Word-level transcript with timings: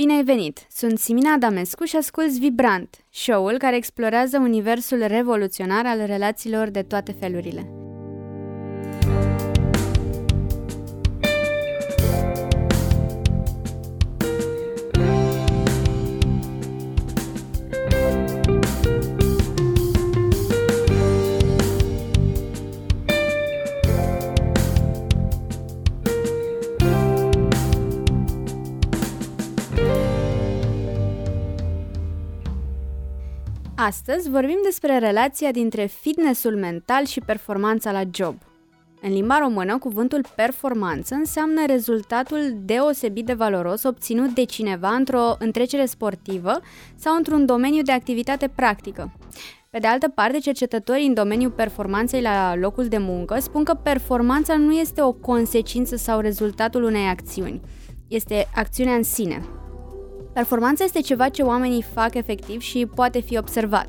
Bine 0.00 0.12
ai 0.12 0.24
venit! 0.24 0.66
Sunt 0.70 0.98
Simina 0.98 1.32
Adamescu 1.32 1.84
și 1.84 1.96
asculți 1.96 2.38
Vibrant, 2.38 3.04
show-ul 3.10 3.58
care 3.58 3.76
explorează 3.76 4.38
universul 4.38 5.04
revoluționar 5.06 5.86
al 5.86 6.06
relațiilor 6.06 6.68
de 6.68 6.82
toate 6.82 7.12
felurile. 7.12 7.77
Astăzi 33.88 34.30
vorbim 34.30 34.58
despre 34.64 34.98
relația 34.98 35.50
dintre 35.50 35.84
fitnessul 35.86 36.56
mental 36.56 37.04
și 37.04 37.20
performanța 37.20 37.92
la 37.92 38.02
job. 38.10 38.34
În 39.02 39.12
limba 39.12 39.38
română, 39.38 39.78
cuvântul 39.78 40.24
performanță 40.36 41.14
înseamnă 41.14 41.66
rezultatul 41.66 42.38
deosebit 42.64 43.26
de 43.26 43.32
valoros 43.32 43.82
obținut 43.82 44.34
de 44.34 44.44
cineva 44.44 44.88
într-o 44.88 45.36
întrecere 45.38 45.86
sportivă 45.86 46.60
sau 46.96 47.16
într-un 47.16 47.46
domeniu 47.46 47.82
de 47.82 47.92
activitate 47.92 48.48
practică. 48.48 49.12
Pe 49.70 49.78
de 49.78 49.86
altă 49.86 50.08
parte, 50.08 50.38
cercetătorii 50.38 51.06
în 51.06 51.14
domeniul 51.14 51.50
performanței 51.50 52.22
la 52.22 52.56
locul 52.56 52.88
de 52.88 52.98
muncă 52.98 53.38
spun 53.40 53.64
că 53.64 53.74
performanța 53.74 54.56
nu 54.56 54.72
este 54.72 55.02
o 55.02 55.12
consecință 55.12 55.96
sau 55.96 56.20
rezultatul 56.20 56.82
unei 56.82 57.06
acțiuni, 57.06 57.60
este 58.08 58.48
acțiunea 58.54 58.94
în 58.94 59.02
sine, 59.02 59.42
Performanța 60.38 60.84
este 60.84 61.00
ceva 61.00 61.28
ce 61.28 61.42
oamenii 61.42 61.84
fac 61.94 62.14
efectiv 62.14 62.60
și 62.60 62.86
poate 62.94 63.20
fi 63.20 63.38
observat. 63.38 63.88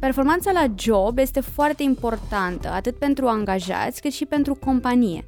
Performanța 0.00 0.52
la 0.52 0.66
job 0.78 1.18
este 1.18 1.40
foarte 1.40 1.82
importantă, 1.82 2.68
atât 2.68 2.98
pentru 2.98 3.26
angajați 3.26 4.00
cât 4.00 4.12
și 4.12 4.26
pentru 4.26 4.54
companie. 4.54 5.24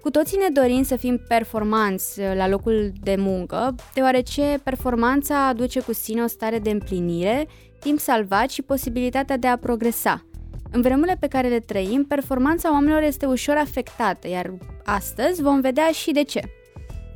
Cu 0.00 0.10
toții 0.10 0.38
ne 0.38 0.48
dorim 0.60 0.82
să 0.82 0.96
fim 0.96 1.20
performanți 1.28 2.20
la 2.34 2.48
locul 2.48 2.92
de 3.02 3.16
muncă, 3.18 3.74
deoarece 3.94 4.60
performanța 4.62 5.46
aduce 5.46 5.80
cu 5.80 5.92
sine 5.92 6.22
o 6.22 6.26
stare 6.26 6.58
de 6.58 6.70
împlinire, 6.70 7.46
timp 7.80 7.98
salvat 7.98 8.50
și 8.50 8.62
posibilitatea 8.62 9.36
de 9.36 9.46
a 9.46 9.58
progresa. 9.58 10.24
În 10.72 10.80
vremurile 10.80 11.16
pe 11.20 11.26
care 11.26 11.48
le 11.48 11.60
trăim, 11.60 12.04
performanța 12.04 12.72
oamenilor 12.72 13.02
este 13.02 13.26
ușor 13.26 13.56
afectată, 13.56 14.28
iar 14.28 14.54
astăzi 14.84 15.42
vom 15.42 15.60
vedea 15.60 15.90
și 15.90 16.12
de 16.12 16.22
ce. 16.22 16.40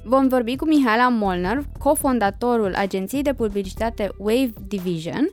Vom 0.08 0.28
vorbi 0.28 0.56
cu 0.56 0.66
Mihaela 0.66 1.08
Molnar, 1.08 1.62
cofondatorul 1.78 2.74
agenției 2.74 3.22
de 3.22 3.34
publicitate 3.34 4.10
Wave 4.18 4.50
Division, 4.68 5.28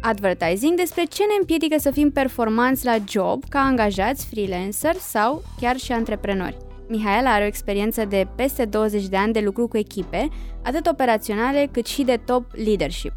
Advertising, 0.00 0.76
despre 0.76 1.04
ce 1.04 1.22
ne 1.22 1.34
împiedică 1.38 1.76
să 1.78 1.90
fim 1.90 2.10
performanți 2.10 2.84
la 2.84 2.96
job 3.08 3.44
ca 3.48 3.58
angajați, 3.58 4.26
freelancer 4.26 4.94
sau 4.94 5.42
chiar 5.60 5.76
și 5.76 5.92
antreprenori. 5.92 6.56
Mihaela 6.88 7.30
are 7.30 7.44
o 7.44 7.46
experiență 7.46 8.04
de 8.04 8.26
peste 8.36 8.64
20 8.64 9.06
de 9.06 9.16
ani 9.16 9.32
de 9.32 9.40
lucru 9.40 9.68
cu 9.68 9.76
echipe, 9.76 10.28
atât 10.64 10.86
operaționale 10.86 11.68
cât 11.72 11.86
și 11.86 12.02
de 12.02 12.20
top 12.24 12.44
leadership. 12.64 13.12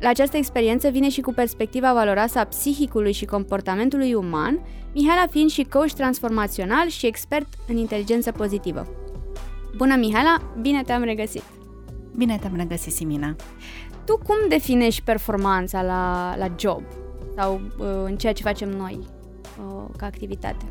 La 0.00 0.08
această 0.08 0.36
experiență 0.36 0.88
vine 0.88 1.08
și 1.08 1.20
cu 1.20 1.32
perspectiva 1.32 1.92
valoroasă 1.92 2.38
a 2.38 2.44
psihicului 2.44 3.12
și 3.12 3.24
comportamentului 3.24 4.14
uman, 4.14 4.60
Mihaela 4.94 5.26
fiind 5.30 5.50
și 5.50 5.66
coach 5.70 5.92
transformațional 5.92 6.88
și 6.88 7.06
expert 7.06 7.46
în 7.68 7.76
inteligență 7.76 8.32
pozitivă. 8.32 9.05
Bună, 9.76 9.96
Mihaela! 9.96 10.54
Bine 10.60 10.82
te-am 10.82 11.02
regăsit! 11.02 11.42
Bine 12.16 12.38
te-am 12.38 12.56
regăsit, 12.56 12.92
Simina! 12.92 13.36
Tu 14.04 14.18
cum 14.18 14.36
definești 14.48 15.02
performanța 15.02 15.82
la, 15.82 16.34
la 16.36 16.54
job 16.58 16.82
sau 17.36 17.60
uh, 17.78 17.86
în 18.04 18.16
ceea 18.16 18.32
ce 18.32 18.42
facem 18.42 18.68
noi 18.68 18.98
uh, 18.98 19.84
ca 19.96 20.06
activitate? 20.06 20.64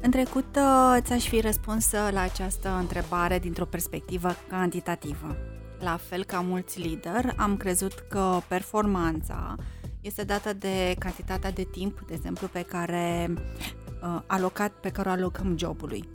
În 0.00 0.10
trecut 0.10 0.56
uh, 0.56 0.96
ți-aș 1.00 1.28
fi 1.28 1.40
răspuns 1.40 1.92
uh, 1.92 2.08
la 2.12 2.20
această 2.20 2.76
întrebare 2.80 3.38
dintr-o 3.38 3.64
perspectivă 3.64 4.28
cantitativă. 4.48 5.36
La 5.80 5.98
fel 6.08 6.24
ca 6.24 6.40
mulți 6.40 6.80
lideri, 6.80 7.34
am 7.36 7.56
crezut 7.56 8.04
că 8.08 8.38
performanța 8.48 9.54
este 10.00 10.22
dată 10.22 10.52
de 10.52 10.94
cantitatea 10.98 11.50
de 11.50 11.66
timp, 11.72 12.00
de 12.06 12.14
exemplu, 12.14 12.48
pe 12.52 12.62
care 12.62 13.32
uh, 13.32 14.20
alocat, 14.26 14.72
pe 14.72 14.88
care 14.90 15.08
o 15.08 15.12
alocăm 15.12 15.54
jobului 15.58 16.08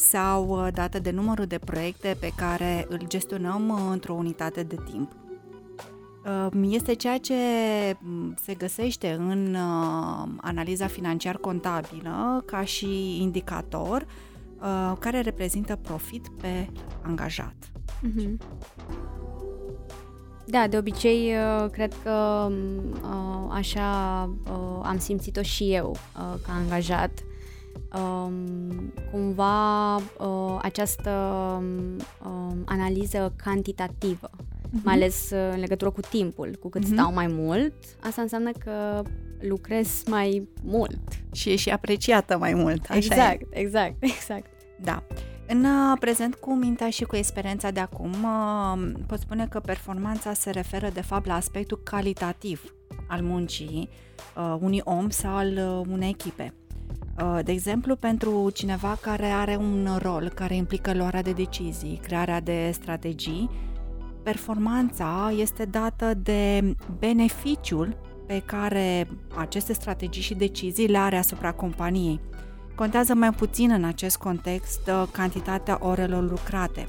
sau 0.00 0.48
uh, 0.48 0.68
dată 0.72 0.98
de 0.98 1.10
numărul 1.10 1.44
de 1.44 1.58
proiecte 1.58 2.16
pe 2.20 2.32
care 2.36 2.86
îl 2.88 3.00
gestionăm 3.06 3.68
uh, 3.68 3.88
într-o 3.90 4.12
unitate 4.12 4.62
de 4.62 4.76
timp. 4.90 5.12
Uh, 6.24 6.68
este 6.70 6.94
ceea 6.94 7.18
ce 7.18 7.34
mm, 7.98 8.34
se 8.42 8.54
găsește 8.54 9.16
în 9.18 9.56
analiza 10.36 10.86
financiar-contabilă 10.86 12.42
ca 12.46 12.64
și 12.64 13.22
indicator 13.22 14.06
care 14.98 15.20
reprezintă 15.20 15.76
profit 15.76 16.28
pe 16.28 16.68
angajat. 17.02 17.54
Mm-hmm. 18.02 18.36
Da, 20.46 20.66
de 20.66 20.76
obicei 20.76 21.32
cred 21.70 21.94
că 22.02 22.48
așa 23.50 24.20
am 24.82 24.96
simțit-o 24.98 25.42
și 25.42 25.72
eu 25.72 25.96
ca 26.46 26.52
angajat 26.52 27.10
um, 27.94 28.92
cumva 29.10 29.96
uh, 29.96 30.58
această 30.62 31.10
um, 32.24 32.62
analiză 32.64 33.32
cantitativă, 33.36 34.30
uh-huh. 34.30 34.82
mai 34.82 34.94
ales 34.94 35.30
uh, 35.30 35.48
în 35.52 35.58
legătură 35.58 35.90
cu 35.90 36.00
timpul. 36.00 36.56
Cu 36.60 36.68
cât 36.68 36.82
uh-huh. 36.82 36.92
stau 36.92 37.12
mai 37.12 37.26
mult, 37.26 37.74
asta 38.00 38.22
înseamnă 38.22 38.50
că 38.50 39.02
lucrez 39.40 40.02
mai 40.06 40.48
mult. 40.62 40.98
Și 41.32 41.50
e 41.50 41.56
și 41.56 41.70
apreciată 41.70 42.38
mai 42.38 42.54
mult. 42.54 42.84
Așa 42.88 42.96
exact, 42.96 43.40
e. 43.40 43.58
exact, 43.58 43.94
exact. 44.16 44.50
Da. 44.80 45.02
În 45.46 45.64
uh, 45.64 45.96
prezent, 46.00 46.34
cu 46.34 46.54
mintea 46.54 46.90
și 46.90 47.04
cu 47.04 47.16
experiența 47.16 47.70
de 47.70 47.80
acum, 47.80 48.10
uh, 48.10 48.92
pot 49.06 49.18
spune 49.18 49.46
că 49.46 49.60
performanța 49.60 50.32
se 50.32 50.50
referă 50.50 50.88
de 50.92 51.02
fapt 51.02 51.26
la 51.26 51.34
aspectul 51.34 51.80
calitativ 51.84 52.74
al 53.08 53.22
muncii 53.22 53.88
unui 54.60 54.80
om 54.84 55.08
sau 55.08 55.34
al 55.34 55.56
unei 55.88 56.08
echipe. 56.08 56.54
Uh, 57.22 57.38
de 57.44 57.52
exemplu, 57.52 57.96
pentru 57.96 58.50
cineva 58.54 58.98
care 59.00 59.26
are 59.26 59.56
un 59.56 59.88
rol 60.02 60.32
care 60.34 60.54
implică 60.54 60.94
luarea 60.94 61.22
de 61.22 61.32
decizii, 61.32 62.00
crearea 62.02 62.40
de 62.40 62.70
strategii, 62.72 63.50
performanța 64.22 65.32
este 65.36 65.64
dată 65.64 66.14
de 66.14 66.74
beneficiul 66.98 67.96
pe 68.26 68.42
care 68.44 69.08
aceste 69.36 69.72
strategii 69.72 70.22
și 70.22 70.34
decizii 70.34 70.88
le 70.88 70.98
are 70.98 71.16
asupra 71.16 71.52
companiei. 71.52 72.20
Contează 72.74 73.14
mai 73.14 73.30
puțin 73.30 73.70
în 73.70 73.84
acest 73.84 74.16
context 74.16 74.80
uh, 74.86 75.08
cantitatea 75.12 75.78
orelor 75.80 76.30
lucrate 76.30 76.88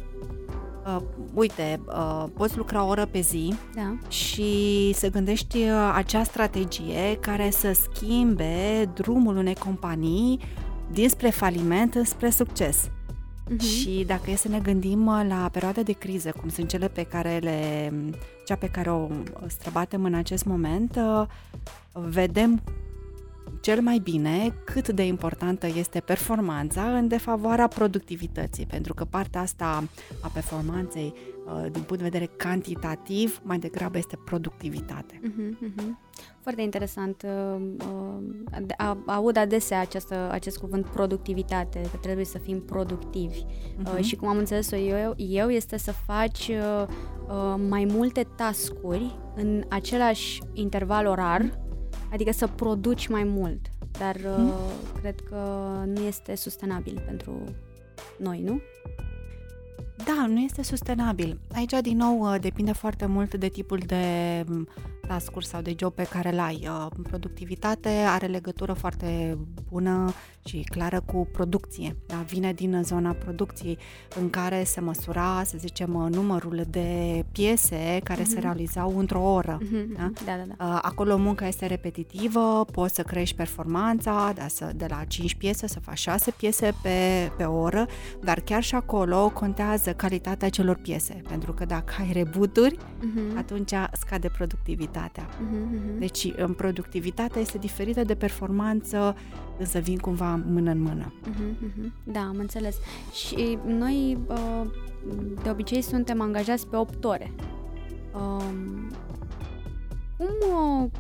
uh, 0.86 1.02
uite, 1.34 1.82
uh, 1.88 2.26
poți 2.34 2.58
lucra 2.58 2.84
o 2.84 2.88
oră 2.88 3.06
pe 3.06 3.20
zi 3.20 3.54
da. 3.76 3.98
și 4.08 4.92
să 4.94 5.10
gândești 5.10 5.58
uh, 5.58 5.92
acea 5.96 6.24
strategie 6.24 7.18
care 7.20 7.50
să 7.50 7.72
schimbe 7.72 8.90
drumul 8.94 9.38
unei 9.38 9.56
companii 9.56 10.40
dinspre 10.92 11.30
faliment 11.30 12.02
spre 12.04 12.30
succes. 12.30 12.90
Uh-huh. 13.52 13.60
Și 13.60 14.04
dacă 14.08 14.32
e 14.32 14.36
să 14.36 14.48
ne 14.48 14.60
gândim 14.60 15.06
uh, 15.06 15.26
la 15.28 15.50
perioade 15.52 15.84
de 15.84 15.92
criză, 15.92 16.34
cum 16.40 16.50
sunt 16.50 16.70
cele 16.70 16.88
pe 16.88 17.04
care 17.04 17.38
le, 17.38 17.94
cea 18.46 18.56
pe 18.56 18.68
care 18.68 18.92
o 18.92 19.08
străbatem 19.48 20.04
în 20.04 20.14
acest 20.14 20.46
moment, 20.46 20.96
uh, 20.96 21.28
vedem 21.92 22.62
cel 23.62 23.82
mai 23.82 23.98
bine 23.98 24.54
cât 24.64 24.88
de 24.90 25.06
importantă 25.06 25.68
este 25.68 26.00
performanța 26.00 26.98
în 26.98 27.08
defavoarea 27.08 27.68
productivității, 27.68 28.66
pentru 28.66 28.94
că 28.94 29.06
partea 29.06 29.42
asta 29.42 29.84
a 30.22 30.28
performanței 30.34 31.14
uh, 31.46 31.62
din 31.62 31.82
punct 31.82 32.04
de 32.04 32.10
vedere 32.10 32.30
cantitativ 32.38 33.40
mai 33.44 33.60
degrabă 33.60 33.98
este 33.98 34.20
productivitate. 34.26 35.20
Uh-huh, 35.24 35.68
uh-huh. 35.68 35.90
Foarte 36.42 36.62
interesant. 36.62 37.26
Uh, 37.26 37.62
uh, 38.80 38.96
aud 39.06 39.38
adesea 39.38 39.80
această, 39.80 40.30
acest 40.32 40.58
cuvânt 40.58 40.86
productivitate, 40.86 41.82
că 41.92 41.98
trebuie 42.02 42.26
să 42.26 42.38
fim 42.38 42.62
productivi. 42.62 43.40
Uh-huh. 43.44 44.00
Și 44.00 44.16
cum 44.16 44.28
am 44.28 44.38
înțeles-o 44.38 44.76
eu, 44.76 45.14
eu 45.18 45.50
este 45.50 45.78
să 45.78 45.92
faci 45.92 46.52
mai 47.70 47.86
multe 47.86 48.28
tascuri 48.36 49.16
în 49.36 49.64
același 49.70 50.42
interval 50.54 51.06
orar, 51.06 51.42
uh-huh 51.42 51.71
Adică 52.12 52.32
să 52.32 52.48
produci 52.48 53.08
mai 53.08 53.24
mult, 53.24 53.72
dar 53.92 54.16
hmm? 54.16 54.48
uh, 54.48 54.54
cred 55.00 55.16
că 55.30 55.36
nu 55.86 56.02
este 56.02 56.36
sustenabil 56.36 57.04
pentru 57.06 57.44
noi, 58.18 58.42
nu? 58.42 58.62
Da, 60.06 60.26
nu 60.28 60.40
este 60.40 60.64
sustenabil. 60.64 61.40
Aici, 61.54 61.74
din 61.82 61.98
nou, 61.98 62.20
uh, 62.20 62.40
depinde 62.40 62.72
foarte 62.72 63.06
mult 63.06 63.36
de 63.36 63.48
tipul 63.48 63.78
de 63.86 64.44
um, 64.50 64.68
task 65.08 65.32
sau 65.40 65.62
de 65.62 65.76
job 65.78 65.94
pe 65.94 66.04
care 66.04 66.32
îl 66.32 66.40
ai. 66.40 66.68
Uh, 66.70 66.88
productivitate 67.04 67.90
are 67.90 68.26
legătură 68.26 68.74
foarte 68.74 69.38
bună 69.70 70.14
și 70.46 70.66
clară 70.70 71.02
cu 71.06 71.28
producție. 71.32 71.96
Da? 72.06 72.16
Vine 72.28 72.54
din 72.54 72.82
zona 72.84 73.12
producției 73.12 73.78
în 74.20 74.30
care 74.30 74.64
se 74.64 74.80
măsura, 74.80 75.42
să 75.46 75.56
zicem, 75.58 76.10
numărul 76.12 76.64
de 76.70 77.24
piese 77.32 78.00
care 78.04 78.22
uh-huh. 78.22 78.26
se 78.26 78.36
mhm. 78.36 78.42
realizau 78.42 78.98
într-o 78.98 79.22
oră. 79.22 79.58
Uh-huh. 79.58 79.98
Da? 79.98 80.12
Da, 80.26 80.32
da, 80.38 80.54
da. 80.58 80.78
Acolo 80.78 81.18
munca 81.18 81.48
este 81.48 81.66
repetitivă, 81.66 82.66
poți 82.72 82.96
să 82.96 83.02
crești 83.02 83.36
performanța, 83.36 84.32
da, 84.36 84.48
să, 84.48 84.72
de 84.76 84.86
la 84.90 85.04
5 85.08 85.36
piese 85.36 85.68
să 85.68 85.80
faci 85.80 86.00
6 86.00 86.32
piese 86.32 86.74
pe, 86.82 87.32
pe 87.38 87.44
oră, 87.44 87.88
dar 88.24 88.40
chiar 88.40 88.64
și 88.64 88.76
acolo 88.76 89.30
contează 89.30 89.94
calitatea 89.94 90.50
celor 90.50 90.76
piese, 90.76 91.22
pentru 91.28 91.54
că 91.54 91.66
dacă 91.66 91.94
ai 92.00 92.12
rebuturi, 92.12 92.78
uh-huh. 92.78 93.38
atunci 93.38 93.74
scade 93.94 94.30
productivitatea. 94.30 95.30
Uh-huh. 95.30 96.00
Deci, 96.00 96.28
în 96.36 96.54
productivitatea 96.54 97.42
este 97.42 97.58
diferită 97.58 98.04
de 98.04 98.16
performanță, 98.16 99.16
însă 99.58 99.80
vin 99.80 99.98
cumva 99.98 100.31
mână 100.36 100.72
în 100.72 100.82
mână. 100.82 101.14
Uh-huh, 101.30 101.68
uh-huh. 101.68 101.92
Da, 102.04 102.20
am 102.20 102.36
înțeles. 102.38 102.76
Și 103.14 103.58
noi, 103.66 104.18
de 105.44 105.50
obicei, 105.50 105.82
suntem 105.82 106.22
angajați 106.22 106.68
pe 106.68 106.76
8 106.76 107.04
ore. 107.04 107.32
Um, 108.14 108.92
cum, 110.18 110.92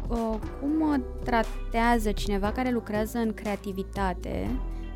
cum 0.60 1.04
tratează 1.24 2.12
cineva 2.12 2.52
care 2.52 2.72
lucrează 2.72 3.18
în 3.18 3.34
creativitate, 3.34 4.50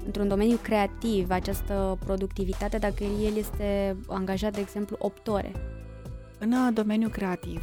într-un 0.06 0.28
domeniu 0.28 0.58
creativ, 0.62 1.30
această 1.30 1.98
productivitate, 2.06 2.78
dacă 2.78 3.04
el 3.04 3.38
este 3.38 3.98
angajat, 4.08 4.54
de 4.54 4.60
exemplu, 4.60 4.96
8 5.00 5.28
ore? 5.28 5.52
În 6.40 6.74
domeniul 6.74 7.10
creativ, 7.10 7.62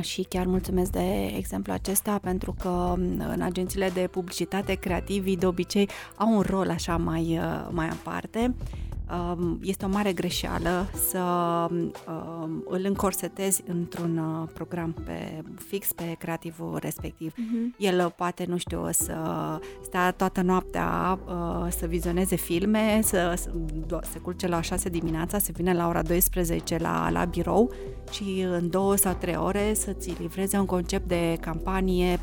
și 0.00 0.22
chiar 0.22 0.46
mulțumesc 0.46 0.90
de 0.90 1.26
exemplu 1.36 1.72
acesta 1.72 2.18
pentru 2.22 2.54
că 2.60 2.94
în 3.32 3.40
agențiile 3.40 3.88
de 3.88 4.08
publicitate 4.10 4.74
creativii 4.74 5.36
de 5.36 5.46
obicei 5.46 5.88
au 6.16 6.36
un 6.36 6.40
rol 6.40 6.70
așa 6.70 6.96
mai, 6.96 7.40
mai 7.70 7.88
aparte. 7.88 8.38
Um, 8.38 8.54
este 9.62 9.84
o 9.84 9.88
mare 9.88 10.12
greșeală 10.12 10.90
să 11.08 11.18
um, 11.68 12.64
îl 12.68 12.84
încorsetezi 12.84 13.62
într-un 13.66 14.16
uh, 14.16 14.48
program 14.54 14.92
pe 15.04 15.42
fix 15.66 15.92
pe 15.92 16.16
creativul 16.18 16.78
respectiv. 16.80 17.32
Uh-huh. 17.32 17.78
El 17.78 18.12
poate, 18.16 18.44
nu 18.48 18.56
știu, 18.56 18.88
să 18.90 19.14
stea 19.82 20.10
toată 20.10 20.40
noaptea 20.40 21.18
uh, 21.26 21.66
să 21.70 21.86
vizioneze 21.86 22.36
filme, 22.36 23.00
să 23.02 23.34
se 24.12 24.18
culce 24.18 24.48
la 24.48 24.60
6 24.60 24.88
dimineața, 24.88 25.38
să 25.38 25.50
vină 25.54 25.72
la 25.72 25.88
ora 25.88 26.02
12 26.02 26.76
la, 26.78 27.10
la 27.10 27.24
birou 27.24 27.72
și 28.10 28.46
în 28.50 28.70
două 28.70 28.96
sau 28.96 29.14
trei 29.14 29.36
ore 29.36 29.74
să-ți 29.74 30.14
livreze 30.18 30.58
un 30.58 30.66
concept 30.66 31.08
de 31.08 31.36
campanie, 31.40 32.20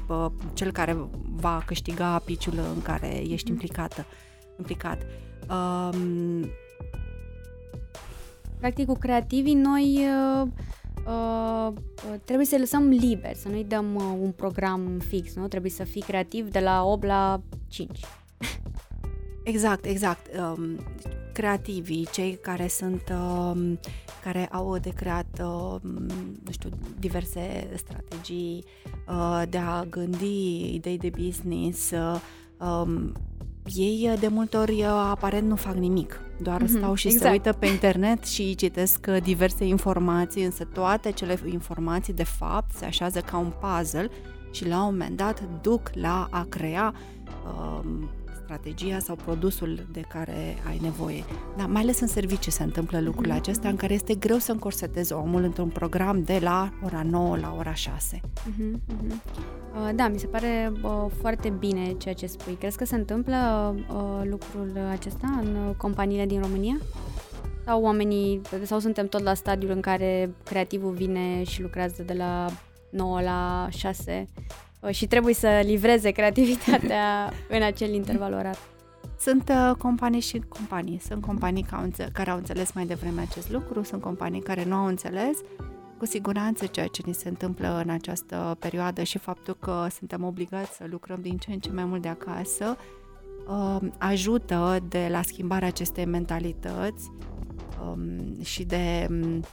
cel 0.54 0.72
care 0.72 0.98
va 1.36 1.64
câștiga 1.66 2.22
piciul 2.26 2.54
în 2.76 2.82
care 2.82 3.22
ești 3.30 3.46
uh-huh. 3.48 3.54
implicată, 3.54 4.06
implicat. 4.58 5.06
Um, 5.50 6.50
Practic, 8.60 8.88
cu 8.88 8.94
creativii, 8.94 9.54
noi 9.54 10.06
uh, 10.42 10.48
uh, 11.06 11.74
trebuie 12.26 12.46
să 12.46 12.58
lăsăm 12.58 12.88
liber, 12.88 13.36
să 13.36 13.48
nu-i 13.48 13.64
dăm 13.64 13.96
uh, 13.96 14.18
un 14.22 14.32
program 14.32 15.00
fix, 15.08 15.36
nu? 15.36 15.48
Trebuie 15.48 15.72
să 15.72 15.84
fii 15.84 16.02
creativ 16.02 16.52
de 16.52 16.60
la 16.60 16.84
8 16.84 17.06
la 17.06 17.42
5. 17.68 18.00
Exact, 19.44 19.86
exact. 19.86 20.28
Um, 20.38 20.80
creativii, 21.34 22.08
cei 22.12 22.36
care 22.42 22.68
sunt, 22.68 23.02
um, 23.12 23.80
care 24.24 24.48
au 24.52 24.78
de 24.78 24.90
creat, 24.90 25.42
um, 25.42 25.80
nu 26.44 26.52
știu, 26.52 26.70
diverse 27.00 27.70
strategii 27.76 28.64
uh, 29.08 29.44
de 29.50 29.58
a 29.58 29.84
gândi 29.84 30.74
idei 30.74 30.98
de 30.98 31.12
business, 31.18 31.92
uh, 31.92 32.20
um, 32.68 33.12
ei 33.76 34.16
de 34.20 34.28
multe 34.28 34.58
ori 34.58 34.84
aparent 34.86 35.48
nu 35.48 35.56
fac 35.56 35.74
nimic, 35.74 36.22
doar 36.42 36.64
mm-hmm, 36.64 36.78
stau 36.78 36.94
și 36.94 37.08
exact. 37.08 37.24
se 37.24 37.32
uită 37.32 37.54
pe 37.60 37.66
internet 37.66 38.26
și 38.26 38.56
citesc 38.56 39.08
diverse 39.08 39.66
informații, 39.66 40.44
însă 40.44 40.64
toate 40.74 41.12
cele 41.12 41.40
informații 41.52 42.14
de 42.14 42.24
fapt 42.24 42.72
se 42.76 42.86
așează 42.86 43.20
ca 43.20 43.38
un 43.38 43.52
puzzle 43.60 44.10
și 44.52 44.68
la 44.68 44.78
un 44.78 44.92
moment 44.92 45.18
dat 45.18 45.44
duc 45.62 45.90
la 45.94 46.28
a 46.32 46.46
crea 46.50 46.94
um, 47.46 48.10
strategia 48.50 49.00
sau 49.00 49.16
produsul 49.16 49.86
de 49.92 50.02
care 50.02 50.58
ai 50.68 50.80
nevoie. 50.82 51.24
Dar 51.58 51.68
mai 51.68 51.82
ales 51.82 52.00
în 52.00 52.08
serviciu 52.08 52.50
se 52.50 52.64
întâmplă 52.64 53.00
lucrurile 53.00 53.34
mhm. 53.34 53.42
acestea 53.42 53.70
în 53.70 53.76
care 53.76 53.94
este 53.94 54.16
greu 54.16 54.38
să 54.38 54.52
încorsetezi 54.52 55.14
omul 55.14 55.44
într-un 55.44 55.68
program 55.68 56.24
de 56.24 56.40
la 56.42 56.70
ora 56.84 57.04
9 57.04 57.38
la 57.38 57.56
ora 57.58 57.74
6. 57.74 58.22
Uh-huh, 58.22 58.74
uh-huh. 58.74 59.96
Da, 59.96 60.08
mi 60.08 60.20
se 60.20 60.28
pare 60.28 60.72
uh, 60.84 61.06
foarte 61.22 61.50
bine 61.50 61.94
ceea 61.98 62.14
ce 62.14 62.26
spui. 62.26 62.54
Crezi 62.54 62.78
că 62.78 62.86
se 62.86 62.96
întâmplă 62.96 63.38
uh, 63.90 64.30
lucrul 64.30 64.72
acesta 64.92 65.40
în 65.42 65.74
companiile 65.78 66.26
din 66.26 66.42
România? 66.42 66.78
Sau 67.66 67.82
oamenii, 67.82 68.42
sau 68.64 68.80
suntem 68.80 69.08
tot 69.08 69.22
la 69.22 69.34
stadiul 69.34 69.72
în 69.72 69.82
care 69.82 70.36
creativul 70.44 70.92
vine 70.92 71.44
și 71.44 71.62
lucrează 71.62 72.04
de 72.04 72.14
la 72.14 72.50
9 72.90 73.22
la 73.22 73.68
6 73.70 74.28
Uh, 74.34 74.69
și 74.90 75.08
trebuie 75.08 75.34
să 75.34 75.62
livreze 75.64 76.12
creativitatea 76.12 77.32
în 77.56 77.62
acel 77.62 77.94
interval 77.94 78.34
orar. 78.34 78.58
Sunt 79.20 79.50
uh, 79.50 79.76
companii 79.78 80.20
și 80.20 80.44
companii. 80.48 81.00
Sunt 81.00 81.22
companii 81.22 81.66
care 82.14 82.30
au 82.30 82.38
înțeles 82.38 82.72
mai 82.72 82.86
devreme 82.86 83.22
acest 83.22 83.52
lucru, 83.52 83.84
sunt 83.84 84.02
companii 84.02 84.42
care 84.42 84.64
nu 84.66 84.76
au 84.76 84.86
înțeles. 84.86 85.38
Cu 85.98 86.06
siguranță 86.06 86.66
ceea 86.66 86.88
ce 86.88 87.02
ni 87.06 87.14
se 87.14 87.30
întâmplă 87.30 87.82
în 87.84 87.90
această 87.90 88.58
perioadă 88.60 89.04
și 89.04 89.18
faptul 89.18 89.58
că 89.60 89.88
suntem 89.98 90.24
obligați 90.24 90.76
să 90.76 90.86
lucrăm 90.90 91.20
din 91.22 91.38
ce 91.38 91.52
în 91.52 91.60
ce 91.60 91.72
mai 91.72 91.86
mult 91.86 92.02
de 92.02 92.08
acasă 92.08 92.78
uh, 93.48 93.90
ajută 93.98 94.80
de 94.88 95.08
la 95.12 95.22
schimbarea 95.22 95.68
acestei 95.68 96.06
mentalități 96.06 97.12
um, 97.86 98.44
și 98.44 98.64
de 98.64 99.08
um, 99.10 99.44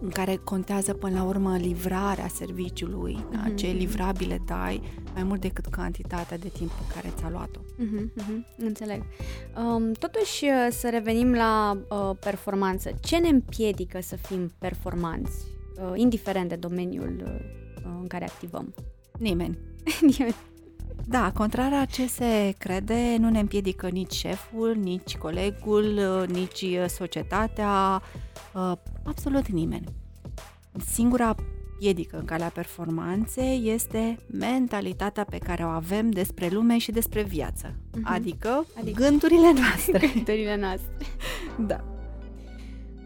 în 0.00 0.08
care 0.08 0.40
contează 0.44 0.94
până 0.94 1.14
la 1.14 1.24
urmă 1.24 1.56
livrarea 1.56 2.28
serviciului, 2.28 3.16
mm-hmm. 3.18 3.32
da? 3.32 3.42
Mhm, 3.46 3.56
ce 3.56 3.66
mhm. 3.66 3.76
livrabile 3.76 4.42
dai, 4.46 4.82
mai 5.14 5.22
mult 5.22 5.40
decât 5.40 5.66
cantitatea 5.66 6.38
de 6.38 6.48
timp 6.48 6.70
pe 6.70 6.94
care 6.94 7.12
ți-a 7.16 7.30
luat-o. 7.30 7.60
Mm-hmm, 7.60 8.22
mm-hmm, 8.22 8.56
înțeleg. 8.56 9.02
Um, 9.56 9.92
totuși, 9.92 10.44
uh, 10.44 10.68
să 10.70 10.88
revenim 10.88 11.32
la 11.32 11.78
uh, 11.88 12.16
performanță. 12.20 12.90
Ce 13.00 13.16
ne 13.16 13.28
împiedică 13.28 14.00
să 14.00 14.16
fim 14.16 14.52
performanți, 14.58 15.46
uh, 15.76 15.92
indiferent 15.94 16.48
de 16.48 16.56
domeniul 16.56 17.22
uh, 17.24 17.98
în 18.00 18.06
care 18.06 18.24
activăm? 18.24 18.74
Nimeni. 19.18 19.58
Nimeni. 20.16 20.34
Da, 21.10 21.32
contrar 21.34 21.72
a 21.72 21.84
ce 21.84 22.06
se 22.06 22.54
crede, 22.58 23.16
nu 23.18 23.30
ne 23.30 23.38
împiedică 23.40 23.88
nici 23.88 24.12
șeful, 24.12 24.74
nici 24.74 25.16
colegul, 25.16 25.98
uh, 25.98 26.28
nici 26.28 26.60
uh, 26.60 26.84
societatea, 26.88 28.02
uh, 28.54 28.72
absolut 29.04 29.48
nimeni. 29.48 29.84
Singura 30.92 31.34
piedică 31.78 32.18
în 32.18 32.24
calea 32.24 32.48
performanței 32.48 33.62
este 33.64 34.18
mentalitatea 34.38 35.24
pe 35.24 35.38
care 35.38 35.64
o 35.64 35.68
avem 35.68 36.10
despre 36.10 36.48
lume 36.48 36.78
și 36.78 36.92
despre 36.92 37.22
viață, 37.22 37.68
uh-huh. 37.68 38.02
adică, 38.02 38.66
adică 38.78 39.02
gândurile 39.02 39.52
noastre. 39.52 40.06
gândurile 40.14 40.56
noastre. 40.56 41.06
da. 41.70 41.84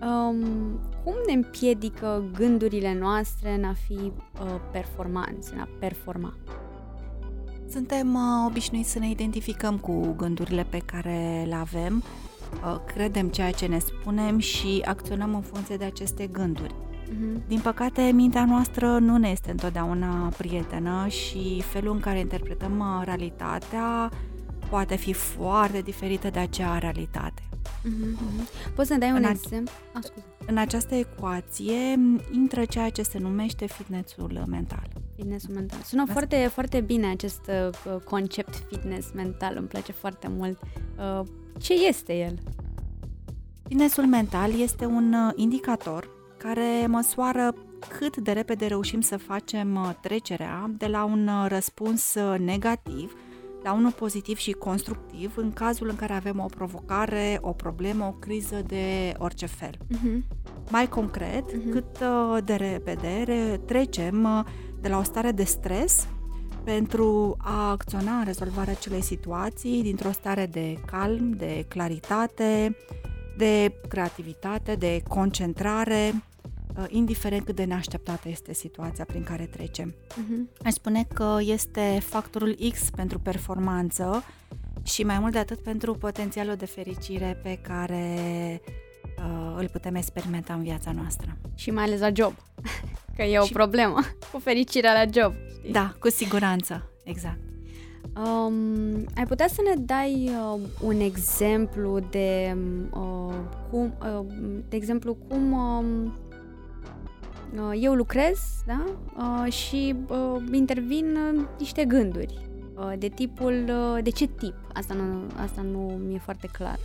Um, 0.06 0.80
cum 1.04 1.14
ne 1.26 1.32
împiedică 1.32 2.24
gândurile 2.32 2.94
noastre 2.98 3.50
în 3.50 3.64
a 3.64 3.74
fi 3.86 3.92
uh, 3.92 4.60
performanți, 4.72 5.52
în 5.52 5.58
a 5.58 5.68
performa? 5.78 6.34
Suntem 7.74 8.14
uh, 8.14 8.46
obișnuiți 8.46 8.90
să 8.90 8.98
ne 8.98 9.10
identificăm 9.10 9.78
cu 9.78 10.14
gândurile 10.16 10.66
pe 10.70 10.78
care 10.78 11.44
le 11.46 11.54
avem, 11.54 12.02
uh, 12.64 12.76
credem 12.86 13.28
ceea 13.28 13.50
ce 13.50 13.66
ne 13.66 13.78
spunem 13.78 14.38
și 14.38 14.82
acționăm 14.84 15.34
în 15.34 15.40
funcție 15.40 15.76
de 15.76 15.84
aceste 15.84 16.26
gânduri. 16.26 16.74
Uh-huh. 16.74 17.46
Din 17.46 17.60
păcate, 17.60 18.02
mintea 18.02 18.44
noastră 18.44 18.98
nu 18.98 19.16
ne 19.16 19.28
este 19.28 19.50
întotdeauna 19.50 20.32
prietenă 20.36 21.06
și 21.08 21.62
felul 21.62 21.94
în 21.94 22.00
care 22.00 22.18
interpretăm 22.18 22.78
uh, 22.78 23.04
realitatea 23.04 24.10
poate 24.70 24.96
fi 24.96 25.12
foarte 25.12 25.80
diferită 25.80 26.30
de 26.30 26.38
acea 26.38 26.78
realitate. 26.78 27.42
Uh-huh. 27.52 28.72
Poți 28.74 28.88
să 28.88 28.94
dai 28.98 29.10
un 29.10 29.16
în 29.16 29.24
exemplu? 29.24 29.74
A, 29.92 30.00
în 30.46 30.56
această 30.56 30.94
ecuație 30.94 31.98
intră 32.32 32.64
ceea 32.64 32.90
ce 32.90 33.02
se 33.02 33.18
numește 33.18 33.66
fitnessul 33.66 34.44
mental. 34.46 34.88
Fitnessul 35.16 35.54
mental. 35.54 35.78
Sună 35.84 36.00
Asta. 36.00 36.12
foarte, 36.12 36.48
foarte 36.52 36.80
bine 36.80 37.06
acest 37.06 37.50
uh, 37.86 38.00
concept 38.04 38.54
fitness 38.68 39.10
mental, 39.12 39.56
îmi 39.56 39.66
place 39.66 39.92
foarte 39.92 40.28
mult. 40.28 40.60
Uh, 40.98 41.26
ce 41.60 41.72
este 41.72 42.12
el? 42.12 42.38
Fitnessul 43.68 44.06
mental 44.06 44.60
este 44.60 44.86
un 44.86 45.12
uh, 45.12 45.32
indicator 45.34 46.08
care 46.36 46.86
măsoară 46.86 47.54
cât 47.98 48.16
de 48.16 48.32
repede 48.32 48.66
reușim 48.66 49.00
să 49.00 49.16
facem 49.16 49.74
uh, 49.74 49.90
trecerea 50.00 50.70
de 50.78 50.86
la 50.86 51.04
un 51.04 51.26
uh, 51.28 51.46
răspuns 51.48 52.14
negativ 52.38 53.16
la 53.62 53.72
unul 53.72 53.92
pozitiv 53.92 54.36
și 54.36 54.52
constructiv 54.52 55.32
în 55.36 55.52
cazul 55.52 55.88
în 55.88 55.96
care 55.96 56.12
avem 56.12 56.38
o 56.38 56.46
provocare, 56.46 57.38
o 57.40 57.50
problemă, 57.50 58.04
o 58.04 58.10
criză 58.10 58.62
de 58.66 59.14
orice 59.18 59.46
fel. 59.46 59.70
Uh-huh. 59.70 60.18
Mai 60.70 60.88
concret, 60.88 61.44
uh-huh. 61.50 61.70
cât 61.70 61.98
de 62.44 62.54
repede 62.54 63.60
trecem 63.66 64.46
de 64.84 64.90
la 64.90 64.98
o 64.98 65.02
stare 65.02 65.30
de 65.30 65.44
stres 65.44 66.06
pentru 66.64 67.36
a 67.38 67.70
acționa 67.70 68.12
în 68.18 68.24
rezolvarea 68.24 68.72
acelei 68.72 69.00
situații 69.00 69.82
dintr-o 69.82 70.12
stare 70.12 70.46
de 70.46 70.78
calm, 70.86 71.32
de 71.32 71.64
claritate, 71.68 72.76
de 73.36 73.72
creativitate, 73.88 74.74
de 74.74 75.02
concentrare, 75.08 76.22
uh, 76.76 76.84
indiferent 76.88 77.44
cât 77.44 77.54
de 77.54 77.64
neașteptată 77.64 78.28
este 78.28 78.54
situația 78.54 79.04
prin 79.04 79.22
care 79.22 79.44
trecem. 79.44 79.94
Uh-huh. 79.94 80.64
Aș 80.64 80.72
spune 80.72 81.06
că 81.14 81.36
este 81.40 81.98
factorul 82.02 82.56
X 82.72 82.90
pentru 82.90 83.18
performanță 83.18 84.24
și 84.82 85.02
mai 85.02 85.18
mult 85.18 85.32
de 85.32 85.38
atât 85.38 85.58
pentru 85.58 85.94
potențialul 85.94 86.54
de 86.54 86.66
fericire 86.66 87.40
pe 87.42 87.58
care 87.62 88.20
uh, 89.18 89.54
îl 89.56 89.68
putem 89.68 89.94
experimenta 89.94 90.54
în 90.54 90.62
viața 90.62 90.92
noastră. 90.92 91.36
Și 91.54 91.70
mai 91.70 91.84
ales 91.84 92.00
la 92.00 92.10
job, 92.14 92.34
că 93.16 93.22
e 93.22 93.38
o 93.38 93.44
și... 93.44 93.52
problemă 93.52 94.00
cu 94.32 94.38
fericirea 94.38 94.92
la 94.92 95.22
job. 95.22 95.34
Știi? 95.58 95.72
Da, 95.72 95.94
cu 95.98 96.10
siguranță, 96.10 96.90
exact. 97.04 97.38
Um, 98.16 99.04
ai 99.16 99.26
putea 99.28 99.46
să 99.48 99.60
ne 99.64 99.82
dai 99.82 100.30
uh, 100.54 100.60
un 100.80 101.00
exemplu 101.00 101.98
de 102.10 102.56
uh, 102.90 103.34
cum, 103.70 103.94
uh, 104.00 104.26
de 104.68 104.76
exemplu, 104.76 105.16
cum 105.28 105.52
uh, 105.52 106.10
eu 107.80 107.94
lucrez, 107.94 108.38
da? 108.66 108.84
Uh, 109.16 109.52
și 109.52 109.94
uh, 110.08 110.42
intervin 110.52 111.16
uh, 111.16 111.44
niște 111.58 111.84
gânduri 111.84 112.48
uh, 112.74 112.92
de 112.98 113.08
tipul, 113.08 113.64
uh, 113.68 114.02
de 114.02 114.10
ce 114.10 114.26
tip? 114.26 114.54
Asta 114.72 114.94
nu, 114.94 115.22
asta 115.42 115.62
nu 115.62 116.00
mi-e 116.06 116.18
foarte 116.18 116.48
clar. 116.52 116.78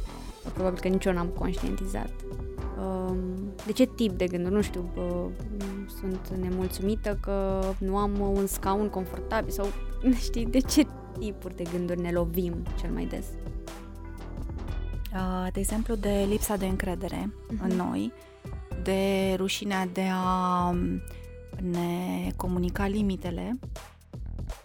Probabil 0.54 0.80
că 0.80 0.88
nici 0.88 1.06
eu 1.06 1.14
n-am 1.14 1.28
conștientizat. 1.28 2.12
Uh, 2.80 3.16
de 3.66 3.72
ce 3.72 3.86
tip 3.86 4.12
de 4.18 4.28
gânduri? 4.28 4.54
Nu 4.54 4.62
știu, 4.62 4.90
uh, 4.96 5.26
sunt 6.00 6.28
nemulțumită 6.42 7.18
că 7.22 7.62
nu 7.78 7.98
am 7.98 8.20
un 8.20 8.48
scaun 8.48 8.90
confortabil 8.90 9.52
sau, 9.52 9.68
știi, 10.26 10.46
de 10.46 10.60
ce 10.60 10.86
tipuri 11.20 11.56
de 11.56 11.64
gânduri 11.72 12.02
ne 12.02 12.12
lovim 12.12 12.54
cel 12.80 12.92
mai 12.92 13.06
des? 13.06 13.26
Uh, 15.14 15.48
de 15.54 15.60
exemplu, 15.60 15.96
de 15.96 16.26
lipsa 16.30 16.56
de 16.56 16.66
încredere 16.66 17.34
uh-huh. 17.34 17.70
în 17.70 17.76
noi, 17.76 18.14
de 18.84 19.34
rușinea 19.38 19.86
de 19.94 20.06
a 20.12 20.70
um, 20.70 21.02
ne 21.72 22.32
comunica 22.36 22.88
limitele 22.88 23.60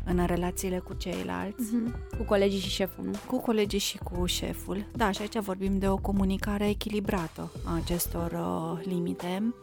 în 0.05 0.27
relațiile 0.27 0.79
cu 0.79 0.95
ceilalți. 0.95 1.65
Uh-huh. 1.65 2.17
Cu 2.17 2.23
colegii 2.25 2.61
și 2.61 2.69
șeful, 2.69 3.05
nu? 3.05 3.11
Cu 3.27 3.41
colegii 3.41 3.79
și 3.79 3.99
cu 3.99 4.27
șeful. 4.27 4.87
Da, 4.97 5.11
și 5.11 5.21
aici 5.21 5.39
vorbim 5.39 5.79
de 5.79 5.89
o 5.89 5.97
comunicare 5.97 6.69
echilibrată 6.69 7.51
a 7.65 7.75
acestor 7.75 8.33
uh, 8.33 8.85
limite. 8.85 9.55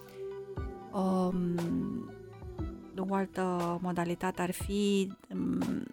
Um, 0.94 1.56
o 3.10 3.14
altă 3.14 3.80
modalitate 3.82 4.42
ar 4.42 4.52
fi 4.52 5.12
um, 5.34 5.84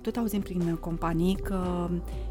tot 0.00 0.16
auzim 0.16 0.40
prin 0.40 0.76
companii 0.76 1.34
că 1.34 1.88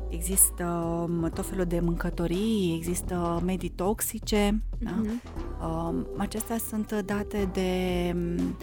există 0.10 0.64
um, 1.10 1.30
tot 1.34 1.46
felul 1.46 1.66
de 1.66 1.80
mâncătorii, 1.80 2.76
există 2.78 3.42
medii 3.46 3.70
toxice. 3.70 4.62
Uh-huh. 4.76 5.22
Da? 5.60 5.68
Um, 5.68 6.08
acestea 6.18 6.58
sunt 6.58 6.92
date 7.06 7.50
de 7.54 8.12
um, 8.16 8.56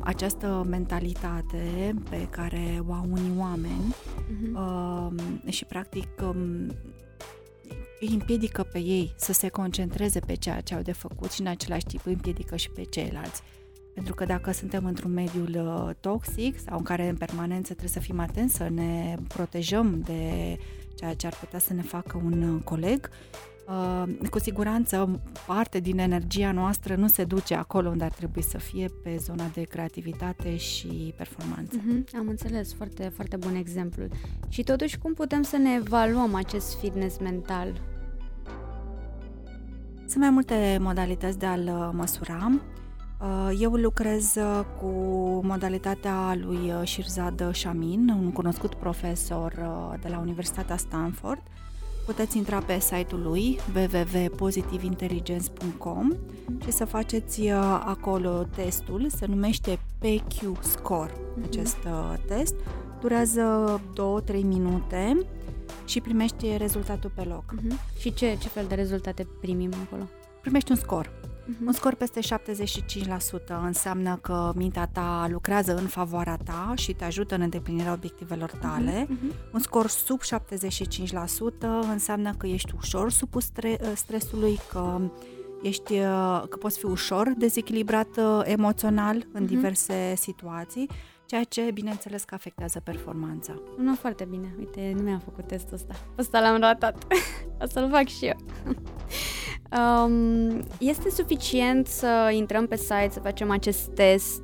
această 0.00 0.66
mentalitate 0.68 1.94
pe 2.10 2.26
care 2.30 2.82
o 2.88 2.92
au 2.92 3.06
unii 3.10 3.32
oameni 3.38 3.94
uh-huh. 3.94 4.54
um, 4.54 5.50
și 5.50 5.64
practic 5.64 6.08
um, 6.22 6.66
îi 8.00 8.08
împiedică 8.12 8.62
pe 8.62 8.78
ei 8.78 9.14
să 9.16 9.32
se 9.32 9.48
concentreze 9.48 10.20
pe 10.20 10.34
ceea 10.34 10.60
ce 10.60 10.74
au 10.74 10.82
de 10.82 10.92
făcut 10.92 11.30
și 11.30 11.40
în 11.40 11.46
același 11.46 11.84
timp 11.84 12.06
îi 12.06 12.12
împiedică 12.12 12.56
și 12.56 12.70
pe 12.70 12.82
ceilalți. 12.82 13.42
Pentru 13.94 14.14
că 14.14 14.24
dacă 14.24 14.50
suntem 14.52 14.84
într-un 14.84 15.12
mediu 15.12 15.46
uh, 15.64 15.90
toxic 16.00 16.60
sau 16.60 16.76
în 16.78 16.84
care 16.84 17.08
în 17.08 17.16
permanență 17.16 17.68
trebuie 17.68 17.88
să 17.88 18.00
fim 18.00 18.18
atenți, 18.18 18.54
să 18.54 18.68
ne 18.68 19.16
protejăm 19.28 20.00
de 20.00 20.56
ceea 20.94 21.14
ce 21.14 21.26
ar 21.26 21.34
putea 21.40 21.58
să 21.58 21.72
ne 21.72 21.82
facă 21.82 22.20
un 22.24 22.42
uh, 22.42 22.62
coleg, 22.64 23.10
uh, 23.10 23.51
cu 24.30 24.38
siguranță 24.38 25.20
parte 25.46 25.80
din 25.80 25.98
energia 25.98 26.52
noastră 26.52 26.94
nu 26.94 27.08
se 27.08 27.24
duce 27.24 27.54
acolo 27.54 27.88
unde 27.88 28.04
ar 28.04 28.10
trebui 28.10 28.42
să 28.42 28.58
fie 28.58 28.90
pe 29.02 29.16
zona 29.16 29.50
de 29.54 29.62
creativitate 29.62 30.56
și 30.56 31.14
performanță. 31.16 31.76
Mm-hmm, 31.78 32.18
am 32.18 32.28
înțeles, 32.28 32.74
foarte, 32.74 33.12
foarte 33.14 33.36
bun 33.36 33.54
exemplu. 33.54 34.04
Și 34.48 34.62
totuși, 34.62 34.98
cum 34.98 35.14
putem 35.14 35.42
să 35.42 35.56
ne 35.56 35.74
evaluăm 35.74 36.34
acest 36.34 36.78
fitness 36.78 37.18
mental? 37.18 37.80
Sunt 40.06 40.24
mai 40.24 40.30
multe 40.30 40.78
modalități 40.80 41.38
de 41.38 41.46
a-l 41.46 41.92
măsura. 41.92 42.60
Uh, 43.22 43.58
eu 43.60 43.72
lucrez 43.72 44.34
uh, 44.34 44.60
cu 44.80 44.86
modalitatea 45.42 46.34
lui 46.34 46.56
uh, 46.56 46.88
Shirzad 46.88 47.54
Shamin, 47.54 48.08
un 48.08 48.32
cunoscut 48.32 48.74
profesor 48.74 49.52
de 50.00 50.08
la 50.08 50.18
Universitatea 50.18 50.76
Stanford. 50.76 51.42
Puteți 52.06 52.36
intra 52.36 52.58
pe 52.58 52.80
site-ul 52.80 53.22
lui 53.22 53.58
www.positiveintelligence.com 53.74 56.12
și 56.64 56.70
să 56.70 56.84
faceți 56.84 57.48
acolo 57.84 58.46
testul, 58.54 59.06
se 59.08 59.26
numește 59.26 59.78
PQ 59.98 60.40
Score, 60.60 61.12
mhm. 61.36 61.44
acest 61.44 61.76
test. 62.26 62.54
Durează 63.00 63.80
2-3 64.30 64.32
minute 64.42 65.18
și 65.84 66.00
primești 66.00 66.56
rezultatul 66.56 67.10
pe 67.14 67.22
loc. 67.22 67.54
Uh-huh. 67.56 67.98
Și 67.98 68.14
ce, 68.14 68.36
ce 68.40 68.48
fel 68.48 68.64
de 68.68 68.74
rezultate 68.74 69.26
primim 69.40 69.70
acolo? 69.86 70.02
Primești 70.40 70.70
un 70.70 70.76
scor. 70.76 71.21
Uh-huh. 71.42 71.66
Un 71.66 71.72
scor 71.72 71.94
peste 71.94 72.20
75% 72.20 72.24
înseamnă 73.64 74.18
că 74.22 74.52
mintea 74.54 74.86
ta 74.86 75.26
lucrează 75.30 75.74
în 75.74 75.86
favoarea 75.86 76.36
ta 76.36 76.72
și 76.76 76.92
te 76.92 77.04
ajută 77.04 77.34
în 77.34 77.40
îndeplinirea 77.40 77.92
obiectivelor 77.92 78.50
tale. 78.50 79.06
Uh-huh. 79.06 79.52
Un 79.52 79.60
scor 79.60 79.88
sub 79.88 80.20
75% 80.20 80.28
înseamnă 81.90 82.34
că 82.38 82.46
ești 82.46 82.72
ușor 82.76 83.10
supus 83.10 83.44
stre- 83.44 83.80
stresului, 83.94 84.58
că 84.72 85.00
ești, 85.62 85.98
că 86.48 86.56
poți 86.58 86.78
fi 86.78 86.84
ușor 86.84 87.32
dezechilibrat 87.36 88.16
uh, 88.16 88.40
emoțional 88.44 89.26
în 89.32 89.44
uh-huh. 89.44 89.48
diverse 89.48 90.14
situații 90.16 90.88
ceea 91.32 91.44
ce, 91.44 91.70
bineînțeles, 91.70 92.24
că 92.24 92.34
afectează 92.34 92.80
performanța. 92.80 93.54
Nu 93.76 93.94
foarte 93.94 94.24
bine. 94.24 94.54
Uite, 94.58 94.92
nu 94.96 95.02
mi-am 95.02 95.18
făcut 95.18 95.46
testul 95.46 95.74
ăsta. 95.74 95.94
Ăsta 96.18 96.40
l-am 96.40 96.60
ratat. 96.60 97.04
o 97.62 97.66
să-l 97.66 97.88
fac 97.90 98.06
și 98.06 98.26
eu. 98.26 98.36
Um, 99.78 100.64
este 100.78 101.10
suficient 101.10 101.86
să 101.86 102.30
intrăm 102.32 102.66
pe 102.66 102.76
site, 102.76 103.10
să 103.10 103.20
facem 103.20 103.50
acest 103.50 103.86
test 103.86 104.42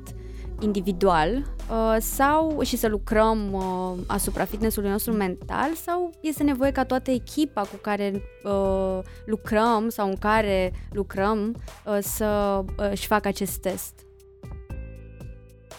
individual 0.59 1.35
uh, 1.69 1.95
sau 1.99 2.61
și 2.61 2.77
să 2.77 2.87
lucrăm 2.87 3.53
uh, 3.53 4.03
asupra 4.07 4.45
fitnessului 4.45 4.89
nostru 4.89 5.13
mental 5.13 5.73
sau 5.73 6.11
este 6.21 6.43
nevoie 6.43 6.71
ca 6.71 6.85
toată 6.85 7.11
echipa 7.11 7.61
cu 7.61 7.75
care 7.81 8.21
uh, 8.43 8.99
lucrăm 9.25 9.89
sau 9.89 10.07
în 10.09 10.15
care 10.15 10.73
lucrăm 10.91 11.55
uh, 11.85 11.97
să 12.01 12.61
uh, 12.65 12.89
își 12.91 13.07
facă 13.07 13.27
acest 13.27 13.57
test? 13.57 13.93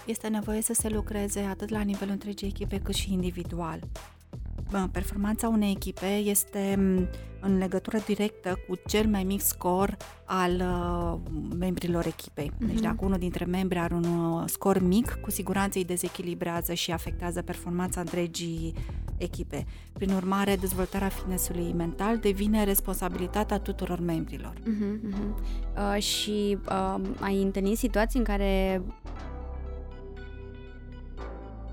este 0.06 0.28
nevoie 0.28 0.62
să 0.62 0.72
se 0.72 0.88
lucreze 0.88 1.40
atât 1.40 1.68
la 1.68 1.80
nivelul 1.80 2.12
întregii 2.12 2.48
echipe 2.48 2.80
cât 2.84 2.94
și 2.94 3.12
individual. 3.12 3.80
Performanța 4.92 5.48
unei 5.48 5.70
echipe 5.70 6.06
este 6.06 6.78
în 7.40 7.58
legătură 7.58 7.98
directă 8.06 8.58
cu 8.68 8.74
cel 8.86 9.06
mai 9.06 9.24
mic 9.24 9.40
scor 9.40 9.96
al 10.24 10.52
uh, 10.52 11.32
membrilor 11.58 12.06
echipei. 12.06 12.52
Deci 12.58 12.78
uh-huh. 12.78 12.82
dacă 12.82 12.96
unul 13.00 13.18
dintre 13.18 13.44
membri 13.44 13.78
are 13.78 13.94
un 13.94 14.04
uh, 14.04 14.42
scor 14.46 14.82
mic, 14.82 15.18
cu 15.20 15.30
siguranță 15.30 15.78
îi 15.78 15.84
dezechilibrează 15.84 16.74
și 16.74 16.90
afectează 16.90 17.42
performanța 17.42 18.00
întregii 18.00 18.74
echipe. 19.16 19.66
Prin 19.92 20.10
urmare, 20.10 20.56
dezvoltarea 20.56 21.08
fitnessului 21.08 21.72
mental 21.72 22.18
devine 22.18 22.64
responsabilitatea 22.64 23.58
tuturor 23.58 24.00
membrilor. 24.00 24.52
Uh-huh, 24.52 25.08
uh-huh. 25.08 25.94
Uh, 25.94 26.02
și 26.02 26.58
uh, 26.68 27.00
ai 27.20 27.42
întâlnit 27.42 27.78
situații 27.78 28.18
în 28.18 28.24
care 28.24 28.82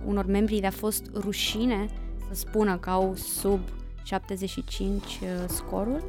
unor 0.05 0.25
membri 0.25 0.59
le-a 0.59 0.71
fost 0.71 1.11
rușine 1.13 1.89
să 2.29 2.35
spună 2.35 2.77
că 2.77 2.89
au 2.89 3.13
sub 3.15 3.59
75 4.03 5.03
uh, 5.03 5.19
scorul? 5.47 6.03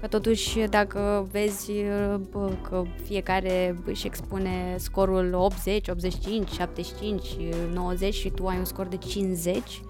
Că 0.00 0.06
totuși, 0.06 0.60
dacă 0.60 1.28
vezi 1.30 1.70
uh, 1.70 2.14
bă, 2.30 2.52
că 2.68 2.82
fiecare 3.04 3.76
își 3.84 4.06
expune 4.06 4.74
scorul 4.78 5.34
80, 5.34 5.88
85, 5.88 6.50
75, 6.50 7.26
90 7.72 8.14
și 8.14 8.30
tu 8.30 8.46
ai 8.46 8.58
un 8.58 8.64
scor 8.64 8.86
de 8.86 8.96
50, 8.96 9.82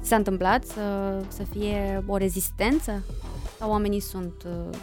s-a 0.00 0.16
întâmplat 0.16 0.64
să, 0.64 1.16
să 1.28 1.42
fie 1.42 2.04
o 2.06 2.16
rezistență? 2.16 3.02
Sau 3.58 3.70
oamenii 3.70 4.00
sunt 4.00 4.42
uh, 4.46 4.78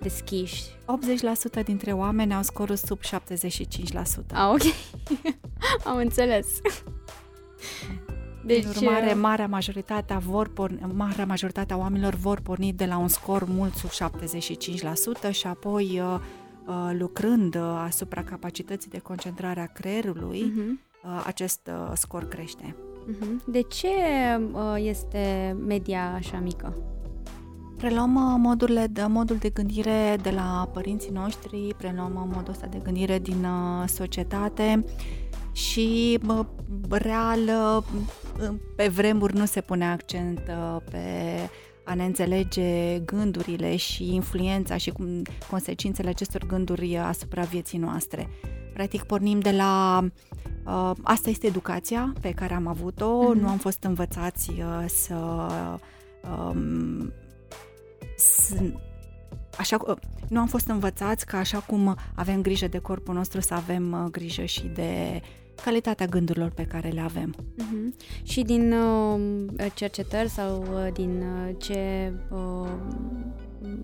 deschiși? 0.00 0.62
80% 1.60 1.64
dintre 1.64 1.92
oameni 1.92 2.34
au 2.34 2.42
scorul 2.42 2.76
sub 2.76 3.00
75%. 3.00 3.06
Ah, 4.32 4.50
ok. 4.52 4.62
Am 5.90 5.96
înțeles. 5.96 6.46
Deci, 8.46 8.64
În 8.64 8.70
urmare, 8.76 9.06
uh, 9.06 9.18
marea 9.20 9.46
majoritatea, 9.46 10.18
vor 10.18 10.48
porni, 10.48 10.80
marea 10.94 11.26
majoritatea 11.26 11.78
oamenilor 11.78 12.14
vor 12.14 12.40
porni 12.40 12.72
de 12.72 12.84
la 12.84 12.96
un 12.96 13.08
scor 13.08 13.44
mult 13.48 13.74
sub 13.74 13.90
75% 13.90 15.30
și 15.30 15.46
apoi 15.46 16.00
uh, 16.00 16.20
uh, 16.66 16.96
lucrând 16.98 17.56
asupra 17.84 18.22
capacității 18.22 18.90
de 18.90 18.98
concentrare 18.98 19.60
a 19.60 19.66
creierului, 19.66 20.52
uh-huh. 20.52 21.26
acest 21.26 21.70
scor 21.94 22.24
crește. 22.28 22.76
Mhm. 23.06 23.42
De 23.46 23.60
ce 23.60 23.88
este 24.76 25.56
media 25.66 26.12
așa 26.14 26.38
mică? 26.38 26.76
Preluăm 27.76 28.10
modurile 28.40 28.86
de, 28.90 29.02
modul 29.08 29.36
de 29.36 29.48
gândire 29.48 30.18
de 30.22 30.30
la 30.30 30.70
părinții 30.72 31.10
noștri, 31.10 31.74
preluăm 31.76 32.30
modul 32.34 32.52
ăsta 32.52 32.66
de 32.66 32.80
gândire 32.82 33.18
din 33.18 33.46
societate 33.86 34.84
și 35.54 36.18
real 36.88 37.40
pe 38.76 38.88
vremuri 38.88 39.36
nu 39.36 39.44
se 39.44 39.60
pune 39.60 39.84
accent 39.84 40.40
pe 40.90 40.98
a 41.84 41.94
ne 41.94 42.04
înțelege 42.04 42.98
gândurile 42.98 43.76
și 43.76 44.14
influența 44.14 44.76
și 44.76 44.92
consecințele 45.50 46.08
acestor 46.08 46.46
gânduri 46.46 46.96
asupra 46.96 47.42
vieții 47.42 47.78
noastre. 47.78 48.28
Practic 48.72 49.02
pornim 49.02 49.40
de 49.40 49.50
la 49.50 50.04
uh, 50.66 50.90
asta 51.02 51.30
este 51.30 51.46
educația 51.46 52.12
pe 52.20 52.30
care 52.30 52.54
am 52.54 52.66
avut-o, 52.66 53.32
mm-hmm. 53.32 53.40
nu 53.40 53.48
am 53.48 53.58
fost 53.58 53.82
învățați 53.82 54.50
uh, 54.50 54.84
să, 54.86 55.16
um, 56.38 57.12
să 58.16 58.54
așa, 59.58 59.78
uh, 59.86 59.96
nu 60.28 60.40
am 60.40 60.46
fost 60.46 60.68
învățați 60.68 61.26
că 61.26 61.36
așa 61.36 61.58
cum 61.58 61.96
avem 62.14 62.42
grijă 62.42 62.66
de 62.68 62.78
corpul 62.78 63.14
nostru 63.14 63.40
să 63.40 63.54
avem 63.54 63.92
uh, 63.92 64.10
grijă 64.10 64.44
și 64.44 64.66
de 64.66 65.20
calitatea 65.62 66.06
gândurilor 66.06 66.50
pe 66.50 66.64
care 66.64 66.88
le 66.88 67.00
avem. 67.00 67.34
Uh-huh. 67.34 68.22
Și 68.22 68.42
din 68.42 68.72
uh, 68.72 69.20
cercetări 69.74 70.28
sau 70.28 70.60
uh, 70.60 70.92
din 70.92 71.22
uh, 71.22 71.54
ce 71.58 72.12
uh, 72.30 72.68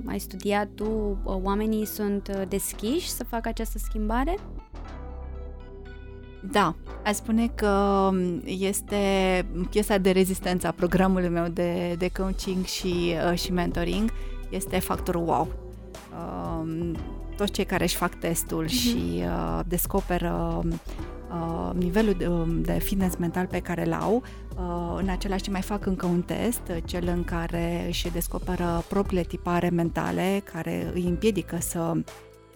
ai 0.07 0.19
studiat 0.19 0.69
tu, 0.75 1.19
uh, 1.25 1.37
oamenii 1.43 1.85
sunt 1.85 2.29
uh, 2.29 2.43
deschiși 2.49 3.09
să 3.09 3.25
facă 3.25 3.49
această 3.49 3.79
schimbare? 3.79 4.37
Da, 6.50 6.75
aș 7.05 7.15
spune 7.15 7.47
că 7.55 7.69
um, 8.12 8.43
este 8.45 8.97
piesa 9.71 9.99
de 9.99 10.11
rezistență 10.11 10.67
a 10.67 10.71
programului 10.71 11.29
meu 11.29 11.49
de, 11.49 11.95
de 11.99 12.11
coaching 12.17 12.65
și, 12.65 13.15
uh, 13.31 13.39
și 13.39 13.53
mentoring, 13.53 14.12
este 14.50 14.79
factorul 14.79 15.27
wow. 15.27 15.49
Uh, 16.12 16.91
toți 17.37 17.53
cei 17.53 17.65
care 17.65 17.83
își 17.83 17.97
fac 17.97 18.15
testul 18.15 18.65
uh-huh. 18.65 18.69
și 18.69 18.97
uh, 19.17 19.61
descoperă 19.67 20.62
uh, 20.65 20.75
nivelul 21.75 22.15
de, 22.19 22.27
um, 22.27 22.63
de 22.63 22.73
fitness 22.73 23.17
mental 23.17 23.47
pe 23.47 23.61
care 23.61 23.87
îl 23.87 23.93
au, 23.93 24.23
uh, 24.57 24.99
în 25.03 25.09
același 25.09 25.43
timp 25.43 25.55
mai 25.55 25.65
fac 25.65 25.87
încă 25.87 26.07
un 26.07 26.23
test, 26.23 26.61
cel 26.85 27.09
în 27.09 27.25
care 27.25 27.85
își 27.89 28.11
descoperă 28.11 28.85
propriile 28.89 29.23
tipare 29.23 29.69
mentale 29.69 30.43
care 30.53 30.91
îi 30.95 31.05
împiedică 31.05 31.57
să 31.61 31.93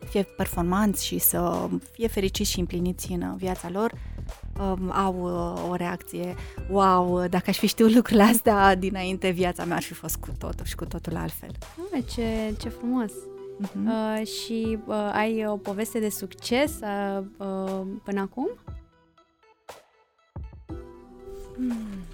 fie 0.09 0.23
performanți 0.23 1.07
și 1.07 1.19
să 1.19 1.69
fie 1.93 2.09
fericiți 2.09 2.51
și 2.51 2.59
împliniți 2.59 3.13
în 3.13 3.37
viața 3.37 3.71
lor, 3.71 3.93
um, 4.61 4.93
au 4.93 5.15
uh, 5.23 5.71
o 5.71 5.75
reacție, 5.75 6.35
wow, 6.71 7.27
dacă 7.27 7.45
aș 7.47 7.59
fi 7.59 7.67
știut 7.67 7.95
lucrurile 7.95 8.25
astea 8.25 8.75
dinainte, 8.75 9.31
viața 9.31 9.65
mea 9.65 9.77
ar 9.77 9.83
fi 9.83 9.95
fost 9.95 10.17
cu 10.17 10.29
totul 10.39 10.65
și 10.65 10.75
cu 10.75 10.85
totul 10.85 11.17
altfel. 11.17 11.51
Oh, 11.79 12.05
ce, 12.15 12.55
ce 12.61 12.69
frumos! 12.69 13.13
Uh-huh. 13.63 14.21
Uh, 14.21 14.27
și 14.27 14.79
uh, 14.87 15.11
ai 15.13 15.47
o 15.47 15.57
poveste 15.57 15.99
de 15.99 16.09
succes 16.09 16.79
uh, 16.81 17.25
uh, 17.39 17.87
până 18.03 18.21
acum? 18.21 18.49
Hmm. 21.57 22.05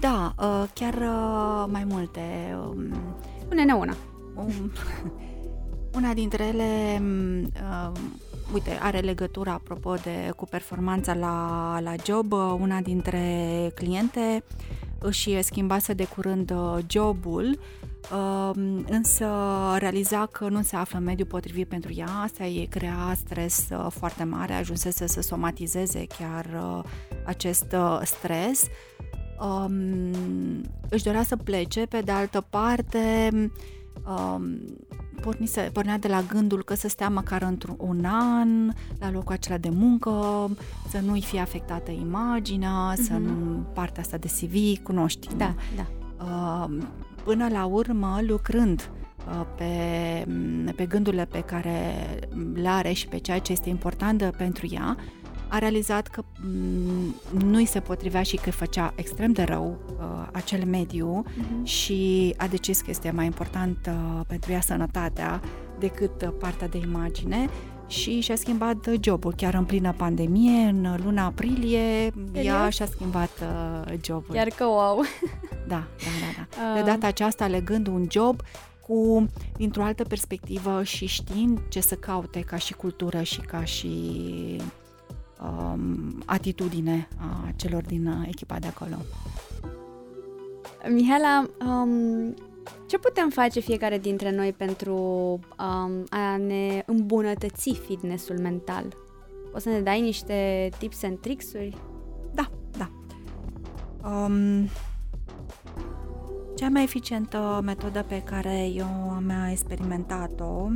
Da, 0.00 0.34
uh, 0.38 0.64
chiar 0.74 0.94
uh, 0.94 1.64
mai 1.70 1.84
multe. 1.84 2.56
Um, 2.68 2.92
Spune-ne 3.40 3.72
una. 3.72 3.96
Um, 4.34 4.72
una 5.98 6.14
dintre 6.14 6.44
ele, 6.44 7.02
uh, 7.44 7.92
uite, 8.52 8.78
are 8.82 8.98
legătură, 8.98 9.50
apropo 9.50 9.94
de 9.94 10.32
cu 10.36 10.44
performanța 10.44 11.14
la, 11.14 11.78
la 11.80 11.94
job. 12.04 12.32
Una 12.60 12.80
dintre 12.80 13.70
cliente 13.74 14.44
își 14.98 15.42
schimbase 15.42 15.92
de 15.92 16.04
curând 16.04 16.52
jobul 16.86 17.58
însă 18.88 19.26
realiza 19.78 20.26
că 20.26 20.48
nu 20.48 20.62
se 20.62 20.76
află 20.76 20.98
în 20.98 21.04
mediul 21.04 21.28
potrivit 21.28 21.68
pentru 21.68 21.92
ea, 21.94 22.08
asta 22.22 22.44
îi 22.44 22.66
crea 22.70 23.14
stres 23.16 23.68
uh, 23.70 23.86
foarte 23.90 24.24
mare, 24.24 24.52
ajunsese 24.52 25.06
să 25.06 25.20
somatizeze 25.20 26.06
chiar 26.18 26.46
uh, 26.54 26.84
acest 27.24 27.72
uh, 27.72 28.00
stres. 28.04 28.66
Um, 29.40 30.10
își 30.88 31.04
dorea 31.04 31.22
să 31.22 31.36
plece, 31.36 31.86
pe 31.86 32.00
de 32.00 32.12
altă 32.12 32.40
parte 32.50 33.30
um, 34.06 34.58
pornise, 35.20 35.60
pornea 35.72 35.98
de 35.98 36.08
la 36.08 36.22
gândul 36.22 36.64
că 36.64 36.74
să 36.74 36.88
stea 36.88 37.08
măcar 37.08 37.42
într-un 37.42 38.04
an 38.04 38.72
la 38.98 39.10
locul 39.10 39.32
acela 39.32 39.58
de 39.58 39.68
muncă, 39.68 40.10
să 40.88 40.98
nu-i 41.04 41.22
fie 41.22 41.40
afectată 41.40 41.90
imaginea, 41.90 42.92
uh-huh. 42.92 43.04
să 43.06 43.12
mhm. 43.12 43.22
nu 43.22 43.66
partea 43.74 44.02
asta 44.02 44.16
de 44.16 44.28
CV, 44.40 44.82
cunoști. 44.82 45.28
Da, 45.36 45.54
da. 45.76 45.86
Uh, 46.24 46.84
până 47.24 47.48
la 47.48 47.64
urmă, 47.64 48.18
lucrând 48.26 48.90
uh, 49.28 49.46
pe, 49.56 49.72
mm, 50.28 50.72
pe 50.76 50.86
gândurile 50.86 51.24
pe 51.24 51.40
care 51.40 51.94
le 52.54 52.68
are 52.68 52.92
și 52.92 53.08
pe 53.08 53.18
ceea 53.18 53.38
ce 53.38 53.52
este 53.52 53.68
important 53.68 54.34
pentru 54.36 54.68
ea, 54.70 54.96
a 55.48 55.58
realizat 55.58 56.06
că 56.06 56.24
mm, 56.40 57.14
nu 57.44 57.56
îi 57.56 57.66
se 57.66 57.80
potrivea 57.80 58.22
și 58.22 58.36
că 58.36 58.50
făcea 58.50 58.92
extrem 58.96 59.32
de 59.32 59.42
rău 59.42 59.78
uh, 59.98 60.28
acel 60.32 60.64
mediu 60.64 61.24
uh-huh. 61.26 61.64
și 61.64 62.34
a 62.36 62.46
decis 62.46 62.80
că 62.80 62.90
este 62.90 63.10
mai 63.10 63.24
important 63.24 63.78
uh, 63.88 64.20
pentru 64.26 64.52
ea 64.52 64.60
sănătatea 64.60 65.40
decât 65.78 66.22
uh, 66.22 66.28
partea 66.38 66.68
de 66.68 66.78
imagine 66.78 67.48
și 67.86 68.20
și-a 68.20 68.36
schimbat 68.36 68.88
jobul. 69.00 69.34
Chiar 69.36 69.54
în 69.54 69.64
plină 69.64 69.94
pandemie, 69.96 70.68
în 70.68 71.00
luna 71.04 71.24
aprilie, 71.24 72.12
Serios? 72.32 72.54
ea 72.54 72.68
și-a 72.68 72.86
schimbat 72.86 73.30
uh, 73.42 73.92
jobul. 74.04 74.34
Chiar 74.34 74.48
că 74.48 74.64
wow! 74.64 75.00
Da, 75.68 75.86
da, 75.98 76.10
da. 76.36 76.72
da. 76.74 76.74
De 76.74 76.90
data 76.90 77.06
aceasta, 77.06 77.46
legând 77.46 77.86
un 77.86 78.06
job 78.10 78.42
cu, 78.86 79.28
dintr-o 79.56 79.82
altă 79.82 80.04
perspectivă 80.04 80.82
și 80.82 81.06
știind 81.06 81.60
ce 81.68 81.80
să 81.80 81.94
caute 81.94 82.40
ca 82.40 82.56
și 82.56 82.74
cultură 82.74 83.22
și 83.22 83.40
ca 83.40 83.64
și 83.64 83.90
um, 85.42 86.22
atitudine 86.26 87.08
a 87.16 87.52
celor 87.56 87.82
din 87.82 88.06
uh, 88.06 88.26
echipa 88.26 88.58
de 88.58 88.66
acolo. 88.66 88.96
Mihaela, 90.88 91.50
um, 91.60 92.34
ce 92.86 92.98
putem 92.98 93.30
face 93.30 93.60
fiecare 93.60 93.98
dintre 93.98 94.30
noi 94.30 94.52
pentru 94.52 94.94
um, 95.58 96.04
a 96.08 96.36
ne 96.36 96.82
îmbunătăți 96.86 97.70
fitnessul 97.86 98.38
mental? 98.38 98.96
Poți 99.52 99.62
să 99.62 99.68
ne 99.68 99.80
dai 99.80 100.00
niște 100.00 100.68
tips 100.78 101.02
and 101.02 101.18
tricks-uri? 101.18 101.76
Da, 102.34 102.50
da. 102.78 102.90
Um, 104.08 104.68
cea 106.56 106.68
mai 106.68 106.82
eficientă 106.82 107.60
metodă 107.64 108.04
pe 108.08 108.22
care 108.22 108.66
eu 108.66 109.10
am 109.10 109.32
experimentat-o 109.50 110.68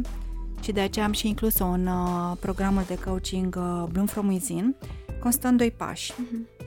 și 0.63 0.73
de 0.73 0.81
aceea 0.81 1.05
am 1.05 1.13
și 1.13 1.29
inclus-o 1.29 1.65
în 1.65 1.87
uh, 1.87 2.37
programul 2.41 2.83
de 2.87 2.99
coaching 2.99 3.57
uh, 3.59 3.85
Bloom 3.93 4.07
From 4.07 4.29
Within, 4.29 4.77
constă 5.21 5.49
în 5.49 5.57
doi 5.57 5.71
pași. 5.71 6.13
Uh-huh. 6.13 6.63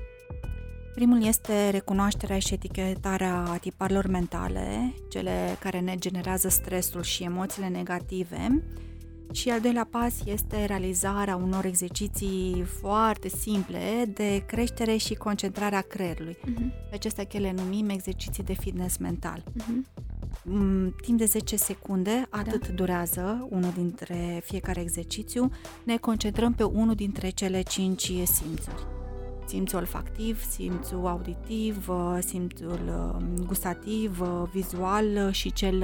Primul 0.94 1.26
este 1.26 1.70
recunoașterea 1.70 2.40
și 2.40 2.54
etichetarea 2.54 3.58
tiparilor 3.62 4.08
mentale, 4.08 4.94
cele 5.10 5.58
care 5.60 5.80
ne 5.80 5.96
generează 5.96 6.50
stresul 6.50 7.02
și 7.02 7.24
emoțiile 7.24 7.68
negative. 7.68 8.64
Și 9.32 9.50
al 9.50 9.62
doilea 9.62 9.88
pas 9.92 10.14
este 10.26 10.66
realizarea 10.66 11.36
unor 11.36 11.66
exerciții 11.66 12.64
foarte 12.82 13.28
simple 13.28 14.12
de 14.14 14.44
creștere 14.46 14.96
și 14.96 15.14
concentrarea 15.14 15.82
creierului. 15.82 16.38
Uh-huh. 16.38 16.92
Acestea 16.92 17.28
le 17.32 17.52
numim 17.52 17.90
exerciții 17.90 18.44
de 18.44 18.54
fitness 18.54 18.98
mental. 18.98 19.44
Uh-huh. 19.44 20.04
Timp 21.02 21.18
de 21.18 21.26
10 21.26 21.56
secunde, 21.56 22.28
atât 22.30 22.68
da. 22.68 22.74
durează 22.74 23.48
unul 23.50 23.72
dintre 23.76 24.42
fiecare 24.44 24.82
exercițiu, 24.82 25.52
ne 25.84 25.98
concentrăm 25.98 26.54
pe 26.54 26.64
unul 26.64 26.96
dintre 26.96 27.30
cele 27.30 27.62
5 27.62 28.02
simțuri 28.24 28.86
simțul 29.48 29.78
olfactiv, 29.80 30.44
simțul 30.44 31.08
auditiv, 31.08 31.90
uh, 31.90 32.18
simțul 32.20 32.80
uh, 32.88 33.46
gustativ, 33.46 34.22
uh, 34.22 34.50
vizual 34.52 35.32
și 35.32 35.54
cel 35.54 35.80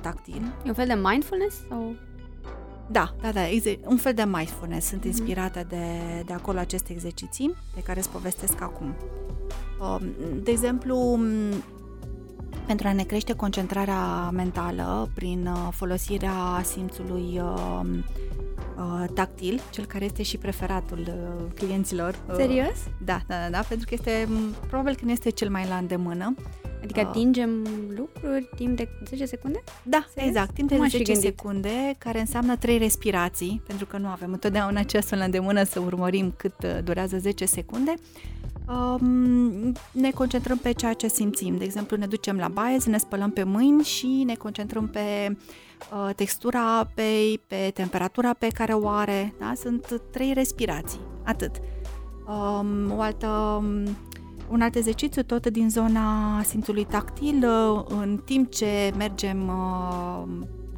tactil. 0.00 0.42
E 0.64 0.68
un 0.68 0.74
fel 0.74 0.86
de 0.86 1.00
mindfulness? 1.02 1.56
Sau? 1.68 1.94
Da, 2.86 3.14
da, 3.20 3.30
da, 3.32 3.40
un 3.84 3.96
fel 3.96 4.14
de 4.14 4.24
mindfulness. 4.24 4.86
Sunt 4.86 5.00
mm-hmm. 5.02 5.06
inspirată 5.06 5.66
de, 5.68 5.86
de 6.26 6.32
acolo 6.32 6.58
aceste 6.58 6.92
exerciții 6.92 7.54
pe 7.74 7.80
care 7.82 7.98
îți 7.98 8.08
povestesc 8.08 8.60
acum. 8.60 8.94
Um, 9.80 10.02
de 10.42 10.50
exemplu, 10.50 11.18
pentru 12.66 12.88
a 12.88 12.92
ne 12.92 13.02
crește 13.02 13.32
concentrarea 13.32 14.30
mentală 14.32 15.10
prin 15.14 15.48
folosirea 15.70 16.62
simțului 16.62 17.40
uh, 18.76 19.04
tactil, 19.14 19.60
cel 19.70 19.84
care 19.84 20.04
este 20.04 20.22
și 20.22 20.36
preferatul 20.38 20.98
uh, 20.98 21.52
clienților. 21.54 22.14
Uh, 22.28 22.34
Serios? 22.36 22.76
Da, 23.04 23.20
da, 23.26 23.34
da, 23.34 23.50
da, 23.50 23.64
pentru 23.68 23.86
că 23.88 23.94
este, 23.94 24.28
probabil 24.68 24.94
că 24.94 25.04
nu 25.04 25.10
este 25.10 25.30
cel 25.30 25.50
mai 25.50 25.66
la 25.68 25.76
îndemână. 25.76 26.34
Adică 26.82 27.00
atingem 27.00 27.50
lucruri 27.96 28.48
timp 28.56 28.76
de 28.76 28.88
10 29.08 29.24
secunde? 29.24 29.62
Da, 29.82 30.04
Serios? 30.14 30.28
exact, 30.34 30.54
timp 30.54 30.68
de 30.68 30.74
Nu 30.74 30.80
m-aș 30.80 30.90
fi 30.90 30.96
10 30.96 31.12
gândit. 31.12 31.28
secunde, 31.28 31.94
care 31.98 32.20
înseamnă 32.20 32.56
3 32.56 32.78
respirații, 32.78 33.62
pentru 33.66 33.86
că 33.86 33.96
nu 33.98 34.06
avem 34.06 34.32
întotdeauna 34.32 34.82
ceasul 34.82 35.18
la 35.18 35.24
îndemână 35.24 35.62
să 35.64 35.80
urmărim 35.80 36.34
cât 36.36 36.54
uh, 36.64 36.78
durează 36.84 37.18
10 37.18 37.44
secunde. 37.44 37.94
Um, 38.68 39.72
ne 39.92 40.10
concentrăm 40.10 40.58
pe 40.58 40.72
ceea 40.72 40.92
ce 40.92 41.08
simțim. 41.08 41.56
De 41.56 41.64
exemplu, 41.64 41.96
ne 41.96 42.06
ducem 42.06 42.36
la 42.36 42.48
baie, 42.48 42.80
să 42.80 42.88
ne 42.88 42.98
spălăm 42.98 43.30
pe 43.30 43.42
mâini 43.42 43.82
și 43.82 44.22
ne 44.26 44.34
concentrăm 44.34 44.88
pe 44.88 45.36
uh, 45.92 46.14
textura 46.14 46.78
apei, 46.78 47.40
pe 47.46 47.70
temperatura 47.74 48.32
pe 48.32 48.48
care 48.48 48.72
o 48.72 48.88
are. 48.88 49.34
Da? 49.38 49.52
Sunt 49.56 50.02
trei 50.10 50.32
respirații, 50.32 51.00
atât. 51.24 51.50
Um, 52.26 52.92
o 52.96 53.00
altă, 53.00 53.26
um, 53.26 53.96
un 54.50 54.60
alt 54.60 54.74
exercițiu 54.74 55.22
tot 55.22 55.46
din 55.46 55.70
zona 55.70 56.40
simțului 56.42 56.84
tactil, 56.84 57.46
uh, 57.48 57.84
în 57.88 58.20
timp 58.24 58.50
ce 58.50 58.92
mergem 58.96 59.48
uh, 59.48 60.22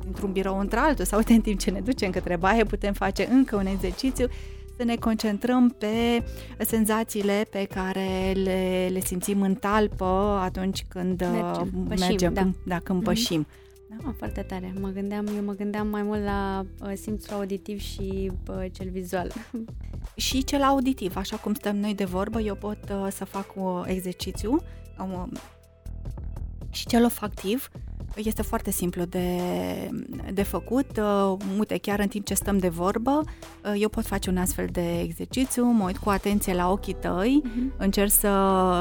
dintr-un 0.03 0.33
birou 0.33 0.59
într-altul 0.59 1.05
sau 1.05 1.19
uite, 1.19 1.33
în 1.39 1.41
timp 1.41 1.59
ce 1.59 1.71
ne 1.71 1.81
ducem 1.81 2.11
către 2.11 2.37
baie, 2.37 2.65
putem 2.65 2.93
face 2.93 3.29
încă 3.31 3.57
un 3.57 3.67
exercițiu 3.67 4.27
să 4.77 4.85
ne 4.85 4.97
concentrăm 4.97 5.69
pe 5.79 6.25
senzațiile 6.59 7.47
pe 7.51 7.65
care 7.65 8.33
le, 8.33 8.89
le 8.93 9.01
simțim 9.01 9.43
în 9.43 9.55
talpă 9.55 10.39
atunci 10.43 10.85
când 10.89 11.21
uh, 11.21 11.29
Mergem, 11.33 11.85
pășim, 11.89 12.07
mergem 12.09 12.33
da. 12.35 12.41
când, 12.41 12.55
da, 12.67 12.79
când 12.79 12.99
Mhm. 12.99 13.09
pășim. 13.09 13.47
Da, 13.89 14.15
foarte 14.19 14.41
tare. 14.41 14.75
Mă 14.81 14.89
gândeam, 14.89 15.27
eu 15.37 15.43
mă 15.45 15.53
gândeam 15.53 15.87
mai 15.89 16.03
mult 16.03 16.23
la 16.25 16.67
uh, 16.83 16.93
simțul 16.95 17.35
auditiv 17.35 17.81
și 17.81 18.31
uh, 18.49 18.65
cel 18.73 18.89
vizual. 18.91 19.33
Și 20.15 20.45
cel 20.45 20.63
auditiv, 20.63 21.17
așa 21.17 21.37
cum 21.37 21.55
stăm 21.55 21.77
noi 21.77 21.95
de 21.95 22.05
vorbă, 22.05 22.41
eu 22.41 22.55
pot 22.55 22.79
uh, 22.91 23.07
să 23.11 23.25
fac 23.25 23.47
un 23.57 23.85
exercițiu 23.87 24.59
uh, 24.99 25.25
și 26.71 26.87
cel 26.87 27.03
olfactiv 27.03 27.71
este 28.17 28.43
foarte 28.43 28.71
simplu 28.71 29.05
de, 29.05 29.41
de 30.33 30.43
făcut. 30.43 30.87
Uh, 30.99 31.37
uite, 31.59 31.79
chiar 31.79 31.99
în 31.99 32.09
timp 32.09 32.25
ce 32.25 32.35
stăm 32.35 32.59
de 32.59 32.69
vorbă, 32.69 33.21
uh, 33.25 33.73
eu 33.79 33.89
pot 33.89 34.05
face 34.07 34.31
un 34.31 34.37
astfel 34.37 34.69
de 34.73 35.01
exercițiu, 35.01 35.65
mă 35.65 35.85
uit 35.85 35.97
cu 35.99 36.09
atenție 36.11 36.55
la 36.55 36.71
ochii 36.71 36.95
tăi, 36.95 37.43
Mhm. 37.45 37.73
încerc 37.79 38.11
să 38.11 38.29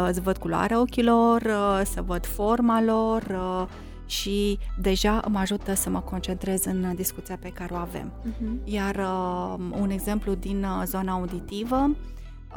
îți 0.09 0.21
văd 0.21 0.37
culoarea 0.37 0.79
ochilor, 0.79 1.41
uh, 1.41 1.81
să 1.85 2.01
văd 2.01 2.25
forma 2.25 2.81
lor 2.81 3.21
uh, 3.29 3.67
și 4.05 4.59
deja 4.81 5.21
mă 5.29 5.39
ajută 5.39 5.73
să 5.73 5.89
mă 5.89 5.99
concentrez 5.99 6.65
în 6.65 6.93
discuția 6.95 7.37
pe 7.41 7.49
care 7.49 7.73
o 7.73 7.77
avem. 7.77 8.11
Mhm. 8.23 8.59
Iar 8.63 8.95
uh, 8.95 9.65
un 9.81 9.89
exemplu 9.89 10.33
din 10.33 10.63
uh, 10.63 10.83
zona 10.85 11.11
auditivă, 11.13 11.95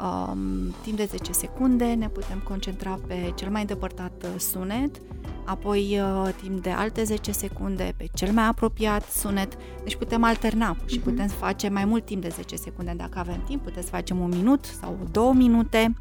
um, 0.01 0.73
timp 0.83 0.97
de 0.97 1.05
10 1.05 1.31
secunde 1.31 1.85
ne 1.93 2.07
putem 2.09 2.39
concentra 2.43 2.99
pe 3.07 3.31
cel 3.35 3.49
mai 3.49 3.61
îndepărtat 3.61 4.11
uh, 4.23 4.39
sunet, 4.39 5.01
apoi 5.45 5.99
uh, 6.01 6.29
timp 6.41 6.63
de 6.63 6.69
alte 6.69 7.03
10 7.03 7.31
secunde 7.31 7.93
pe 7.97 8.07
cel 8.13 8.31
mai 8.31 8.47
apropiat 8.47 9.03
sunet, 9.09 9.57
deci 9.83 9.95
putem 9.95 10.23
alterna 10.23 10.75
și 10.85 10.95
Mhm. 10.97 11.09
putem 11.09 11.27
face 11.27 11.69
mai 11.69 11.85
mult 11.85 12.05
timp 12.05 12.21
de 12.21 12.29
10 12.29 12.55
secunde. 12.55 12.93
Dacă 12.97 13.19
avem 13.19 13.43
timp, 13.47 13.61
putem 13.63 13.81
să 13.81 13.87
facem 13.89 14.19
un 14.19 14.29
minut 14.29 14.65
sau 14.81 14.97
două 15.11 15.33
minute. 15.33 15.93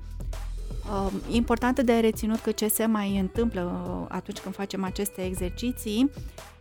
Uh, 0.91 1.13
E 1.31 1.37
important 1.37 1.81
de 1.81 1.93
reținut 1.99 2.39
că 2.39 2.51
ce 2.51 2.69
se 2.69 2.87
mai 2.87 3.19
întâmplă 3.19 3.83
uh, 4.01 4.07
atunci 4.09 4.39
când 4.39 4.55
facem 4.55 4.85
aceste 4.85 5.25
exerciții, 5.25 6.11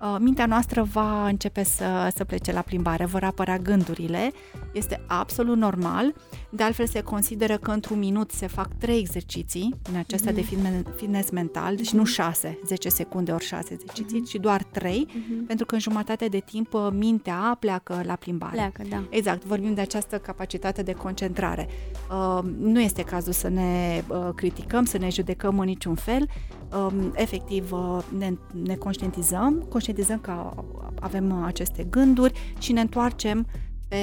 uh, 0.02 0.16
mintea 0.20 0.46
noastră 0.46 0.84
va 0.84 1.28
începe 1.28 1.64
să, 1.64 2.12
să 2.16 2.24
plece 2.26 2.52
la 2.52 2.62
plimbare, 2.62 3.06
vor 3.06 3.24
apărea 3.24 3.58
gândurile, 3.58 4.32
este 4.74 5.02
absolut 5.08 5.58
normal, 5.58 6.14
de 6.50 6.64
altfel 6.64 6.86
se 6.88 7.02
consideră 7.02 7.58
că 7.58 7.72
într-un 7.72 8.00
minut 8.00 8.32
se 8.32 8.48
fac 8.48 8.68
trei 8.78 9.00
exerciții 9.00 9.76
din 9.82 9.98
acestea 9.98 10.32
Mhm. 10.32 10.42
de 10.42 10.48
fitne- 10.48 10.84
fitness 10.96 11.30
mental, 11.30 11.76
deci 11.76 11.92
nu 11.94 12.06
șase, 12.06 12.60
10 12.66 12.90
secunde 12.90 13.32
ori 13.32 13.46
șase 13.46 13.74
exerciții, 13.74 14.24
ci 14.24 14.36
doar 14.36 14.64
trei, 14.64 15.08
Mhm. 15.08 15.46
pentru 15.46 15.66
că 15.66 15.74
în 15.74 15.80
jumătate 15.82 16.26
de 16.26 16.40
timp 16.40 16.74
uh, 16.74 16.88
mintea 16.92 17.58
pleacă 17.60 18.02
la 18.06 18.16
plimbare. 18.16 18.54
Pleacă, 18.56 18.82
da. 18.90 19.04
Exact, 19.10 19.44
vorbim 19.46 19.74
de 19.74 19.82
această 19.82 20.18
capacitate 20.18 20.82
de 20.82 20.94
concentrare. 20.94 21.68
Uh, 22.12 22.40
nu 22.60 22.80
este 22.82 23.02
cazul 23.04 23.34
să 23.34 23.48
ne 23.50 24.04
uh, 24.18 24.34
criticăm, 24.36 24.86
să 24.86 24.98
ne 24.98 25.10
judecăm 25.10 25.60
în 25.60 25.66
niciun 25.66 25.96
fel. 25.96 26.30
Uh, 26.72 27.10
efectiv, 27.14 27.72
uh, 27.72 28.04
ne, 28.18 28.34
ne 28.64 28.76
conștientizăm, 28.76 29.66
conștientizăm 29.70 30.20
că 30.20 30.54
avem 31.00 31.40
uh, 31.40 31.44
aceste 31.46 31.84
gânduri 31.84 32.54
și 32.60 32.72
ne 32.72 32.82
întoarcem 32.82 33.48
pe 33.88 33.98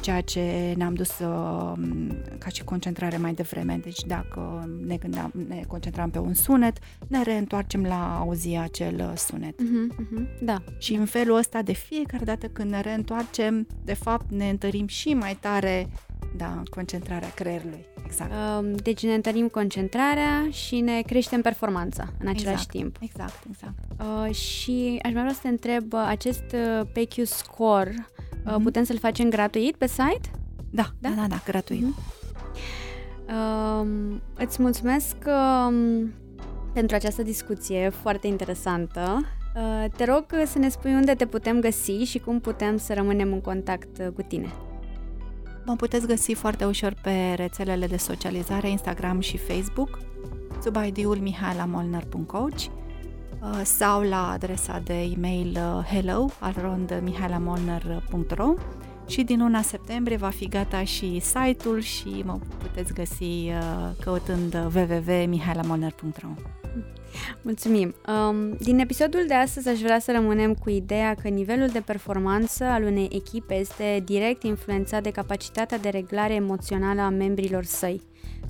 ceea 0.00 0.20
ce 0.20 0.74
ne-am 0.76 0.94
dus 0.94 1.18
uh, 1.18 1.72
ca 2.38 2.48
și 2.52 2.64
concentrare 2.64 3.16
mai 3.16 3.34
devreme. 3.34 3.80
Deci 3.82 4.00
dacă 4.06 4.68
ne, 4.86 4.96
gândeam, 4.96 5.32
ne 5.48 5.62
concentram 5.66 6.10
pe 6.10 6.18
un 6.18 6.34
sunet, 6.34 6.78
ne 7.06 7.22
reîntoarcem 7.22 7.82
la 7.82 8.14
a 8.14 8.18
auzi 8.18 8.56
acel 8.56 9.10
uh, 9.10 9.16
sunet. 9.16 9.60
Mhm, 9.62 9.94
mhm. 9.98 10.28
Da. 10.40 10.62
Și 10.78 10.94
în 10.94 11.04
felul 11.04 11.36
ăsta, 11.36 11.62
de 11.62 11.72
fiecare 11.72 12.24
dată 12.24 12.46
când 12.46 12.70
ne 12.70 12.80
reîntoarcem, 12.80 13.66
de 13.84 13.94
fapt 13.94 14.30
ne 14.30 14.48
întărim 14.48 14.86
și 14.86 15.14
mai 15.14 15.36
tare, 15.40 15.88
da, 16.36 16.62
concentrarea 16.70 17.30
creierului. 17.34 17.89
Exact. 18.10 18.30
Um, 18.60 18.72
Deci 18.74 19.02
ne 19.04 19.14
întărim 19.14 19.48
concentrarea 19.48 20.46
și 20.50 20.80
ne 20.80 21.00
creștem 21.06 21.40
performanța 21.40 22.02
în 22.18 22.26
același 22.28 22.50
Exact. 22.50 22.70
timp. 22.70 22.96
Exact, 23.00 23.44
exact. 23.50 23.78
Uh, 24.28 24.34
și 24.34 24.98
aș 25.02 25.12
mai 25.12 25.22
vrea 25.22 25.34
să 25.34 25.38
te 25.42 25.48
întreb, 25.48 25.92
uh, 25.92 26.04
acest 26.06 26.44
uh, 26.54 26.86
PQ 26.92 27.22
Score, 27.24 27.94
uh, 28.46 28.52
Mhm. 28.54 28.62
putem 28.62 28.84
să-l 28.84 28.98
facem 28.98 29.28
gratuit 29.30 29.76
pe 29.76 29.86
site? 29.86 30.30
Da, 30.70 30.86
Da? 30.98 31.08
da, 31.08 31.14
da, 31.14 31.26
da 31.28 31.42
gratuit. 31.44 31.82
Mhm. 31.82 31.96
Um, 33.28 34.20
îți 34.36 34.62
mulțumesc 34.62 35.16
um, 35.26 36.12
pentru 36.72 36.96
această 36.96 37.22
discuție 37.22 37.88
foarte 38.02 38.26
interesantă. 38.26 39.20
Uh, 39.56 39.84
te 39.96 40.04
rog 40.04 40.24
să 40.46 40.58
ne 40.58 40.68
spui 40.68 40.92
unde 40.94 41.14
te 41.14 41.26
putem 41.26 41.60
găsi 41.60 41.92
și 41.92 42.18
cum 42.18 42.40
putem 42.40 42.76
să 42.76 42.94
rămânem 42.94 43.32
în 43.32 43.40
contact 43.40 43.98
uh, 44.00 44.06
cu 44.14 44.22
tine. 44.22 44.52
Mă 45.70 45.76
puteți 45.76 46.06
găsi 46.06 46.34
foarte 46.34 46.64
ușor 46.64 46.94
pe 47.02 47.34
rețelele 47.36 47.86
de 47.86 47.96
socializare 47.96 48.68
Instagram 48.68 49.20
și 49.20 49.36
Facebook 49.36 49.98
sub 50.62 50.76
ID-ul 50.86 51.16
mihailamolnar.coach 51.16 52.58
uh, 52.58 52.68
sau 53.62 54.02
la 54.02 54.30
adresa 54.30 54.80
de 54.84 55.02
e-mail 55.02 55.48
uh, 55.48 55.84
hello 55.84 56.30
arondmihailamolnar.ro 56.38 58.54
și 59.06 59.22
din 59.22 59.38
luna 59.38 59.62
septembrie 59.62 60.16
va 60.16 60.30
fi 60.30 60.48
gata 60.48 60.84
și 60.84 61.20
site-ul 61.20 61.80
și 61.80 62.22
mă 62.24 62.38
puteți 62.58 62.92
găsi 62.92 63.22
uh, 63.22 63.90
căutând 64.00 64.54
www.mihailamolnar.ro 64.54 66.59
Mulțumim! 67.42 67.94
Um, 68.08 68.52
din 68.52 68.78
episodul 68.78 69.24
de 69.26 69.34
astăzi 69.34 69.68
aș 69.68 69.80
vrea 69.80 69.98
să 69.98 70.12
rămânem 70.12 70.54
cu 70.54 70.70
ideea 70.70 71.14
că 71.14 71.28
nivelul 71.28 71.68
de 71.68 71.80
performanță 71.80 72.64
al 72.64 72.82
unei 72.82 73.08
echipe 73.12 73.54
este 73.54 74.02
direct 74.04 74.42
influențat 74.42 75.02
de 75.02 75.10
capacitatea 75.10 75.78
de 75.78 75.88
reglare 75.88 76.34
emoțională 76.34 77.00
a 77.00 77.08
membrilor 77.08 77.64
săi. 77.64 78.00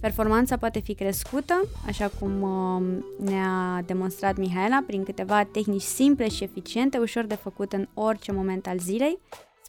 Performanța 0.00 0.56
poate 0.56 0.80
fi 0.80 0.94
crescută, 0.94 1.68
așa 1.86 2.10
cum 2.18 2.42
um, 2.42 3.04
ne-a 3.24 3.82
demonstrat 3.86 4.36
Mihaela, 4.36 4.84
prin 4.86 5.04
câteva 5.04 5.44
tehnici 5.44 5.82
simple 5.82 6.28
și 6.28 6.42
eficiente, 6.42 6.98
ușor 6.98 7.24
de 7.24 7.34
făcut 7.34 7.72
în 7.72 7.88
orice 7.94 8.32
moment 8.32 8.66
al 8.66 8.78
zilei. 8.78 9.18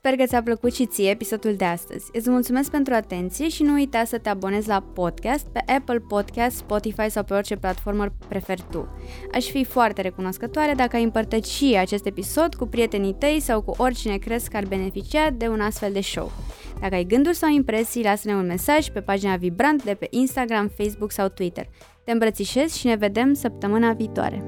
Sper 0.04 0.16
că 0.16 0.26
ți-a 0.26 0.44
plăcut 0.44 0.74
și 0.74 0.86
ție 0.86 1.10
episodul 1.10 1.56
de 1.56 1.66
astăzi. 1.66 2.10
Îți 2.14 2.30
mulțumesc 2.30 2.72
pentru 2.72 2.94
atenție 2.94 3.50
și 3.50 3.64
nu 3.64 3.74
uita 3.74 4.04
să 4.04 4.18
te 4.18 4.30
abonezi 4.30 4.68
la 4.68 4.84
podcast 4.94 5.48
pe 5.48 5.64
Apple 5.74 6.00
Podcast, 6.00 6.56
Spotify 6.56 7.10
sau 7.10 7.24
pe 7.24 7.34
orice 7.34 7.56
platformă 7.56 8.14
preferi 8.28 8.64
tu. 8.72 8.88
Aș 9.34 9.46
fi 9.46 9.64
foarte 9.64 10.02
recunoscătoare 10.02 10.74
dacă 10.74 10.96
ai 10.96 11.04
împărtăși 11.04 11.76
acest 11.76 12.06
episod 12.06 12.56
cu 12.56 12.66
prietenii 12.66 13.14
tăi 13.14 13.40
sau 13.40 13.62
cu 13.62 13.74
oricine 13.78 14.18
crezi 14.18 14.50
că 14.50 14.58
ar 14.58 14.66
beneficia 14.66 15.30
de 15.30 15.48
un 15.48 15.60
astfel 15.60 15.92
de 15.92 16.02
show. 16.02 16.32
Dacă 16.80 16.96
ai 16.96 17.04
gânduri 17.04 17.36
sau 17.36 17.50
impresii, 17.50 18.04
lasă-ne 18.04 18.36
un 18.36 18.46
mesaj 18.46 18.90
pe 18.90 19.02
pagina 19.02 19.36
Vibrant 19.36 19.84
de 19.84 19.94
pe 19.94 20.08
Instagram, 20.10 20.72
Facebook 20.78 21.12
sau 21.12 21.28
Twitter. 21.28 21.68
Te 22.04 22.12
îmbrățișez 22.12 22.74
și 22.74 22.88
ne 22.88 22.96
vedem 22.96 23.34
săptămâna 23.34 23.94
viitoare. 23.94 24.44